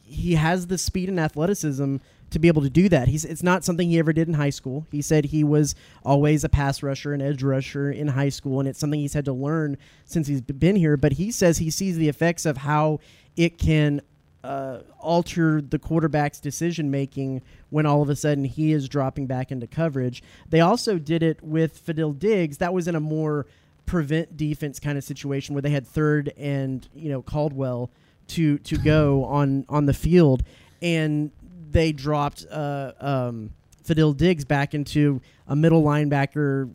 he 0.09 0.35
has 0.35 0.67
the 0.67 0.77
speed 0.77 1.09
and 1.09 1.19
athleticism 1.19 1.97
to 2.31 2.39
be 2.39 2.47
able 2.47 2.61
to 2.61 2.69
do 2.69 2.89
that. 2.89 3.07
He's 3.07 3.25
it's 3.25 3.43
not 3.43 3.63
something 3.63 3.89
he 3.89 3.99
ever 3.99 4.13
did 4.13 4.27
in 4.27 4.33
high 4.35 4.49
school. 4.49 4.85
He 4.91 5.01
said 5.01 5.25
he 5.25 5.43
was 5.43 5.75
always 6.03 6.43
a 6.43 6.49
pass 6.49 6.83
rusher, 6.83 7.13
an 7.13 7.21
edge 7.21 7.43
rusher 7.43 7.91
in 7.91 8.09
high 8.09 8.29
school, 8.29 8.59
and 8.59 8.67
it's 8.67 8.79
something 8.79 8.99
he's 8.99 9.13
had 9.13 9.25
to 9.25 9.33
learn 9.33 9.77
since 10.05 10.27
he's 10.27 10.41
been 10.41 10.75
here. 10.75 10.97
But 10.97 11.13
he 11.13 11.31
says 11.31 11.57
he 11.57 11.69
sees 11.69 11.97
the 11.97 12.09
effects 12.09 12.45
of 12.45 12.57
how 12.57 12.99
it 13.35 13.57
can 13.57 14.01
uh, 14.43 14.79
alter 14.99 15.61
the 15.61 15.79
quarterback's 15.79 16.39
decision 16.39 16.89
making 16.89 17.41
when 17.69 17.85
all 17.85 18.01
of 18.01 18.09
a 18.09 18.15
sudden 18.15 18.45
he 18.45 18.71
is 18.71 18.87
dropping 18.87 19.27
back 19.27 19.51
into 19.51 19.67
coverage. 19.67 20.23
They 20.49 20.61
also 20.61 20.97
did 20.97 21.23
it 21.23 21.43
with 21.43 21.85
Fadil 21.85 22.17
Diggs. 22.17 22.57
That 22.57 22.73
was 22.73 22.87
in 22.87 22.95
a 22.95 22.99
more 22.99 23.45
prevent 23.85 24.37
defense 24.37 24.79
kind 24.79 24.99
of 24.99 25.03
situation 25.03 25.55
where 25.55 25.63
they 25.63 25.71
had 25.71 25.87
third 25.87 26.31
and 26.37 26.87
you 26.93 27.09
know 27.09 27.23
Caldwell 27.23 27.89
to 28.29 28.57
to 28.59 28.77
go 28.77 29.25
on 29.25 29.65
on 29.69 29.85
the 29.85 29.93
field, 29.93 30.43
and 30.81 31.31
they 31.71 31.91
dropped 31.91 32.45
uh, 32.49 32.93
um, 32.99 33.51
Fadil 33.85 34.15
Diggs 34.15 34.45
back 34.45 34.73
into 34.73 35.21
a 35.47 35.55
middle 35.55 35.83
linebacker, 35.83 36.71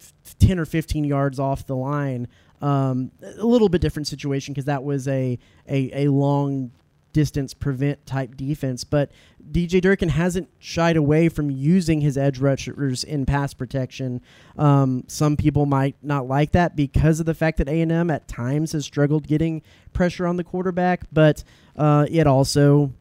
f- 0.00 0.38
ten 0.38 0.58
or 0.58 0.64
fifteen 0.64 1.04
yards 1.04 1.38
off 1.38 1.66
the 1.66 1.76
line. 1.76 2.28
Um, 2.60 3.12
a 3.22 3.44
little 3.44 3.68
bit 3.68 3.80
different 3.80 4.08
situation 4.08 4.52
because 4.52 4.64
that 4.64 4.82
was 4.82 5.06
a, 5.06 5.38
a 5.68 6.04
a 6.06 6.10
long 6.10 6.70
distance 7.18 7.52
prevent 7.52 8.06
type 8.06 8.36
defense. 8.36 8.84
But 8.84 9.10
DJ 9.50 9.80
Durkin 9.80 10.10
hasn't 10.10 10.48
shied 10.60 10.96
away 10.96 11.28
from 11.28 11.50
using 11.50 12.00
his 12.00 12.16
edge 12.16 12.38
rushers 12.38 13.02
in 13.02 13.26
pass 13.26 13.54
protection. 13.54 14.20
Um, 14.56 15.02
some 15.08 15.36
people 15.36 15.66
might 15.66 15.96
not 16.00 16.28
like 16.28 16.52
that 16.52 16.76
because 16.76 17.18
of 17.18 17.26
the 17.26 17.34
fact 17.34 17.58
that 17.58 17.68
A 17.68 17.80
and 17.80 17.90
M 17.90 18.08
at 18.08 18.28
times 18.28 18.70
has 18.70 18.84
struggled 18.84 19.26
getting 19.26 19.62
pressure 19.92 20.28
on 20.28 20.36
the 20.36 20.44
quarterback, 20.44 21.02
but 21.12 21.42
uh, 21.74 22.06
it 22.08 22.28
also 22.28 22.92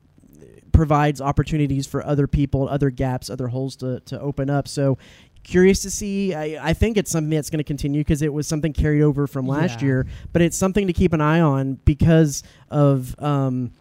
provides 0.72 1.22
opportunities 1.22 1.86
for 1.86 2.04
other 2.06 2.26
people, 2.28 2.68
other 2.70 2.90
gaps, 2.90 3.30
other 3.30 3.48
holes 3.50 3.76
to, 3.78 4.00
to 4.02 4.20
open 4.20 4.50
up. 4.50 4.68
So 4.68 4.98
curious 5.44 5.82
to 5.84 5.90
see. 5.92 6.34
I, 6.34 6.70
I 6.70 6.74
think 6.74 6.98
it's 6.98 7.10
something 7.12 7.30
that's 7.30 7.50
going 7.50 7.60
to 7.60 7.64
continue 7.64 8.02
because 8.02 8.22
it 8.22 8.34
was 8.34 8.48
something 8.48 8.74
carried 8.74 9.02
over 9.02 9.28
from 9.28 9.48
last 9.48 9.82
Yeah. 9.82 9.88
year, 9.88 10.08
but 10.34 10.42
it's 10.42 10.58
something 10.58 10.88
to 10.88 10.94
keep 10.94 11.14
an 11.14 11.22
eye 11.22 11.40
on 11.40 11.76
because 11.86 12.44
of 12.70 13.16
um, 13.22 13.72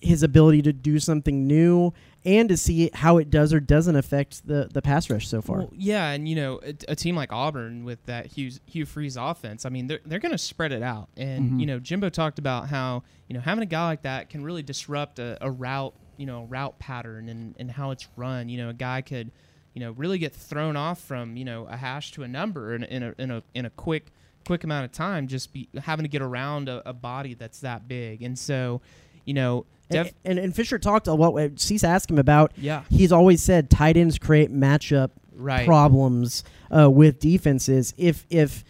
his 0.00 0.22
ability 0.22 0.62
to 0.62 0.72
do 0.72 0.98
something 0.98 1.46
new 1.46 1.92
and 2.24 2.48
to 2.48 2.56
see 2.56 2.90
how 2.94 3.16
it 3.18 3.30
does 3.30 3.52
or 3.52 3.60
doesn't 3.60 3.96
affect 3.96 4.46
the, 4.46 4.68
the 4.72 4.82
pass 4.82 5.08
rush 5.10 5.26
so 5.28 5.40
far. 5.40 5.58
Well, 5.58 5.70
yeah, 5.72 6.10
and 6.10 6.28
you 6.28 6.36
know, 6.36 6.60
a, 6.62 6.74
a 6.88 6.96
team 6.96 7.16
like 7.16 7.32
Auburn 7.32 7.84
with 7.84 8.04
that 8.06 8.26
Hugh 8.26 8.50
Hugh 8.66 8.86
Freeze 8.86 9.16
offense, 9.16 9.64
I 9.64 9.68
mean, 9.68 9.86
they're 9.86 10.00
they're 10.04 10.18
going 10.18 10.32
to 10.32 10.38
spread 10.38 10.72
it 10.72 10.82
out. 10.82 11.08
And 11.16 11.52
Mhm. 11.52 11.60
you 11.60 11.66
know, 11.66 11.78
Jimbo 11.78 12.08
talked 12.10 12.38
about 12.38 12.68
how 12.68 13.02
you 13.28 13.34
know 13.34 13.40
having 13.40 13.62
a 13.62 13.66
guy 13.66 13.84
like 13.86 14.02
that 14.02 14.28
can 14.30 14.42
really 14.44 14.62
disrupt 14.62 15.18
a, 15.18 15.38
a 15.40 15.50
route, 15.50 15.94
you 16.16 16.26
know, 16.26 16.44
route 16.44 16.78
pattern 16.78 17.28
and 17.28 17.54
and 17.58 17.70
how 17.70 17.90
it's 17.90 18.06
run. 18.16 18.48
You 18.48 18.58
know, 18.58 18.68
a 18.70 18.74
guy 18.74 19.00
could, 19.02 19.30
you 19.74 19.80
know, 19.80 19.92
really 19.92 20.18
get 20.18 20.34
thrown 20.34 20.76
off 20.76 21.00
from 21.00 21.36
you 21.36 21.44
know 21.44 21.66
a 21.66 21.76
hash 21.76 22.12
to 22.12 22.22
a 22.22 22.28
number 22.28 22.74
in, 22.74 22.84
in 22.84 23.02
a 23.02 23.14
in 23.18 23.30
a 23.30 23.42
in 23.54 23.64
a 23.66 23.70
quick 23.70 24.12
quick 24.46 24.64
amount 24.64 24.84
of 24.86 24.92
time, 24.92 25.26
just 25.26 25.52
be 25.52 25.68
having 25.84 26.02
to 26.04 26.08
get 26.08 26.22
around 26.22 26.68
a, 26.68 26.82
a 26.88 26.92
body 26.94 27.34
that's 27.34 27.60
that 27.60 27.86
big. 27.86 28.22
And 28.22 28.38
so, 28.38 28.80
you 29.26 29.34
know, 29.34 29.66
def- 29.90 30.14
and, 30.24 30.38
and, 30.38 30.38
and 30.38 30.56
Fisher 30.56 30.78
talked 30.78 31.06
a 31.06 31.14
lot. 31.14 31.58
Cease 31.60 31.84
asked 31.84 32.10
him 32.10 32.18
about. 32.18 32.52
yeah, 32.56 32.84
He's 32.90 33.12
always 33.12 33.42
said 33.42 33.70
tight 33.70 33.96
ends 33.96 34.18
create 34.18 34.52
matchup 34.52 35.10
right. 35.34 35.66
problems 35.66 36.44
uh, 36.76 36.90
with 36.90 37.18
defenses. 37.18 37.94
If 37.96 38.26
if 38.30 38.64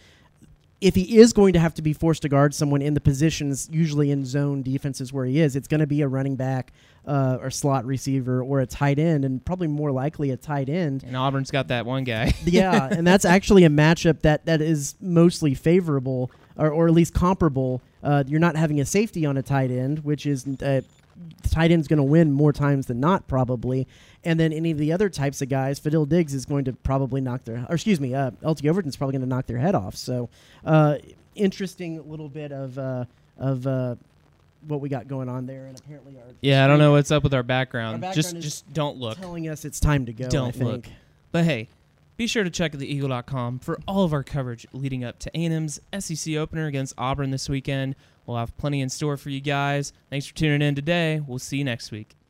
if 0.79 0.95
he 0.95 1.19
is 1.19 1.31
going 1.31 1.53
to 1.53 1.59
have 1.59 1.75
to 1.75 1.81
be 1.83 1.93
forced 1.93 2.23
to 2.23 2.29
guard 2.29 2.55
someone 2.55 2.81
in 2.81 2.95
the 2.95 3.01
positions 3.01 3.69
usually 3.71 4.09
in 4.09 4.25
zone 4.25 4.63
defenses 4.63 5.13
where 5.13 5.25
he 5.25 5.39
is, 5.39 5.55
it's 5.55 5.67
going 5.67 5.79
to 5.79 5.87
be 5.87 6.01
a 6.01 6.07
running 6.07 6.35
back 6.35 6.73
uh, 7.05 7.37
or 7.39 7.51
slot 7.51 7.85
receiver 7.85 8.41
or 8.41 8.61
a 8.61 8.65
tight 8.65 8.97
end, 8.97 9.23
and 9.23 9.43
probably 9.45 9.67
more 9.67 9.91
likely 9.91 10.31
a 10.31 10.37
tight 10.37 10.69
end. 10.69 11.03
and 11.03 11.15
Auburn's 11.15 11.51
got 11.51 11.67
that 11.67 11.85
one 11.85 12.03
guy. 12.03 12.33
yeah, 12.45 12.87
and 12.91 13.05
that's 13.05 13.25
actually 13.25 13.63
a 13.63 13.69
matchup 13.69 14.21
that 14.21 14.45
that 14.45 14.61
is 14.61 14.95
mostly 14.99 15.53
favorable 15.53 16.31
or, 16.57 16.69
or 16.69 16.87
at 16.87 16.93
least 16.93 17.13
comparable. 17.13 17.81
Uh, 18.03 18.23
you're 18.27 18.39
not 18.39 18.55
having 18.55 18.79
a 18.79 18.85
safety 18.85 19.25
on 19.25 19.37
a 19.37 19.43
tight 19.43 19.69
end, 19.69 19.99
which 19.99 20.25
is 20.25 20.47
uh, 20.63 20.81
tight 21.49 21.71
end's 21.71 21.87
going 21.87 21.97
to 21.97 22.03
win 22.03 22.31
more 22.31 22.53
times 22.53 22.87
than 22.87 22.99
not 22.99 23.27
probably. 23.27 23.87
And 24.23 24.39
then 24.39 24.53
any 24.53 24.71
of 24.71 24.77
the 24.77 24.93
other 24.93 25.09
types 25.09 25.41
of 25.41 25.49
guys, 25.49 25.79
Fadil 25.79 26.07
Diggs 26.07 26.33
is 26.33 26.45
going 26.45 26.65
to 26.65 26.73
probably 26.73 27.21
knock 27.21 27.43
their, 27.43 27.65
or 27.69 27.75
excuse 27.75 27.99
me, 27.99 28.13
uh, 28.13 28.31
LT 28.43 28.65
Overton's 28.65 28.95
probably 28.95 29.13
going 29.13 29.21
to 29.21 29.27
knock 29.27 29.47
their 29.47 29.57
head 29.57 29.75
off. 29.75 29.95
So, 29.95 30.29
uh, 30.65 30.97
interesting 31.35 32.09
little 32.09 32.29
bit 32.29 32.51
of 32.51 32.77
uh, 32.77 33.05
of 33.37 33.65
uh, 33.65 33.95
what 34.67 34.81
we 34.81 34.89
got 34.89 35.07
going 35.07 35.29
on 35.29 35.45
there, 35.45 35.65
and 35.65 35.79
apparently 35.79 36.17
our 36.17 36.25
Yeah, 36.41 36.63
I 36.63 36.67
don't 36.67 36.79
know 36.79 36.91
what's 36.91 37.11
up 37.11 37.23
with 37.23 37.33
our 37.33 37.43
background. 37.43 38.03
Our 38.03 38.13
just 38.13 38.29
background 38.29 38.43
is 38.45 38.51
just 38.51 38.73
don't 38.73 38.97
look. 38.97 39.17
telling 39.17 39.47
us 39.47 39.65
it's 39.65 39.79
time 39.79 40.05
to 40.05 40.13
go. 40.13 40.29
Don't 40.29 40.53
think. 40.53 40.69
look. 40.69 40.85
But 41.31 41.45
hey, 41.45 41.69
be 42.21 42.27
sure 42.27 42.43
to 42.43 42.51
check 42.51 42.73
theeagle.com 42.73 43.57
for 43.57 43.79
all 43.87 44.03
of 44.03 44.13
our 44.13 44.21
coverage 44.21 44.67
leading 44.73 45.03
up 45.03 45.17
to 45.17 45.31
A&M's 45.35 45.79
SEC 45.97 46.35
opener 46.35 46.67
against 46.67 46.93
Auburn 46.95 47.31
this 47.31 47.49
weekend. 47.49 47.95
We'll 48.27 48.37
have 48.37 48.55
plenty 48.57 48.81
in 48.81 48.89
store 48.89 49.17
for 49.17 49.31
you 49.31 49.41
guys. 49.41 49.91
Thanks 50.11 50.27
for 50.27 50.35
tuning 50.35 50.61
in 50.61 50.75
today. 50.75 51.19
We'll 51.19 51.39
see 51.39 51.57
you 51.57 51.63
next 51.63 51.89
week. 51.91 52.20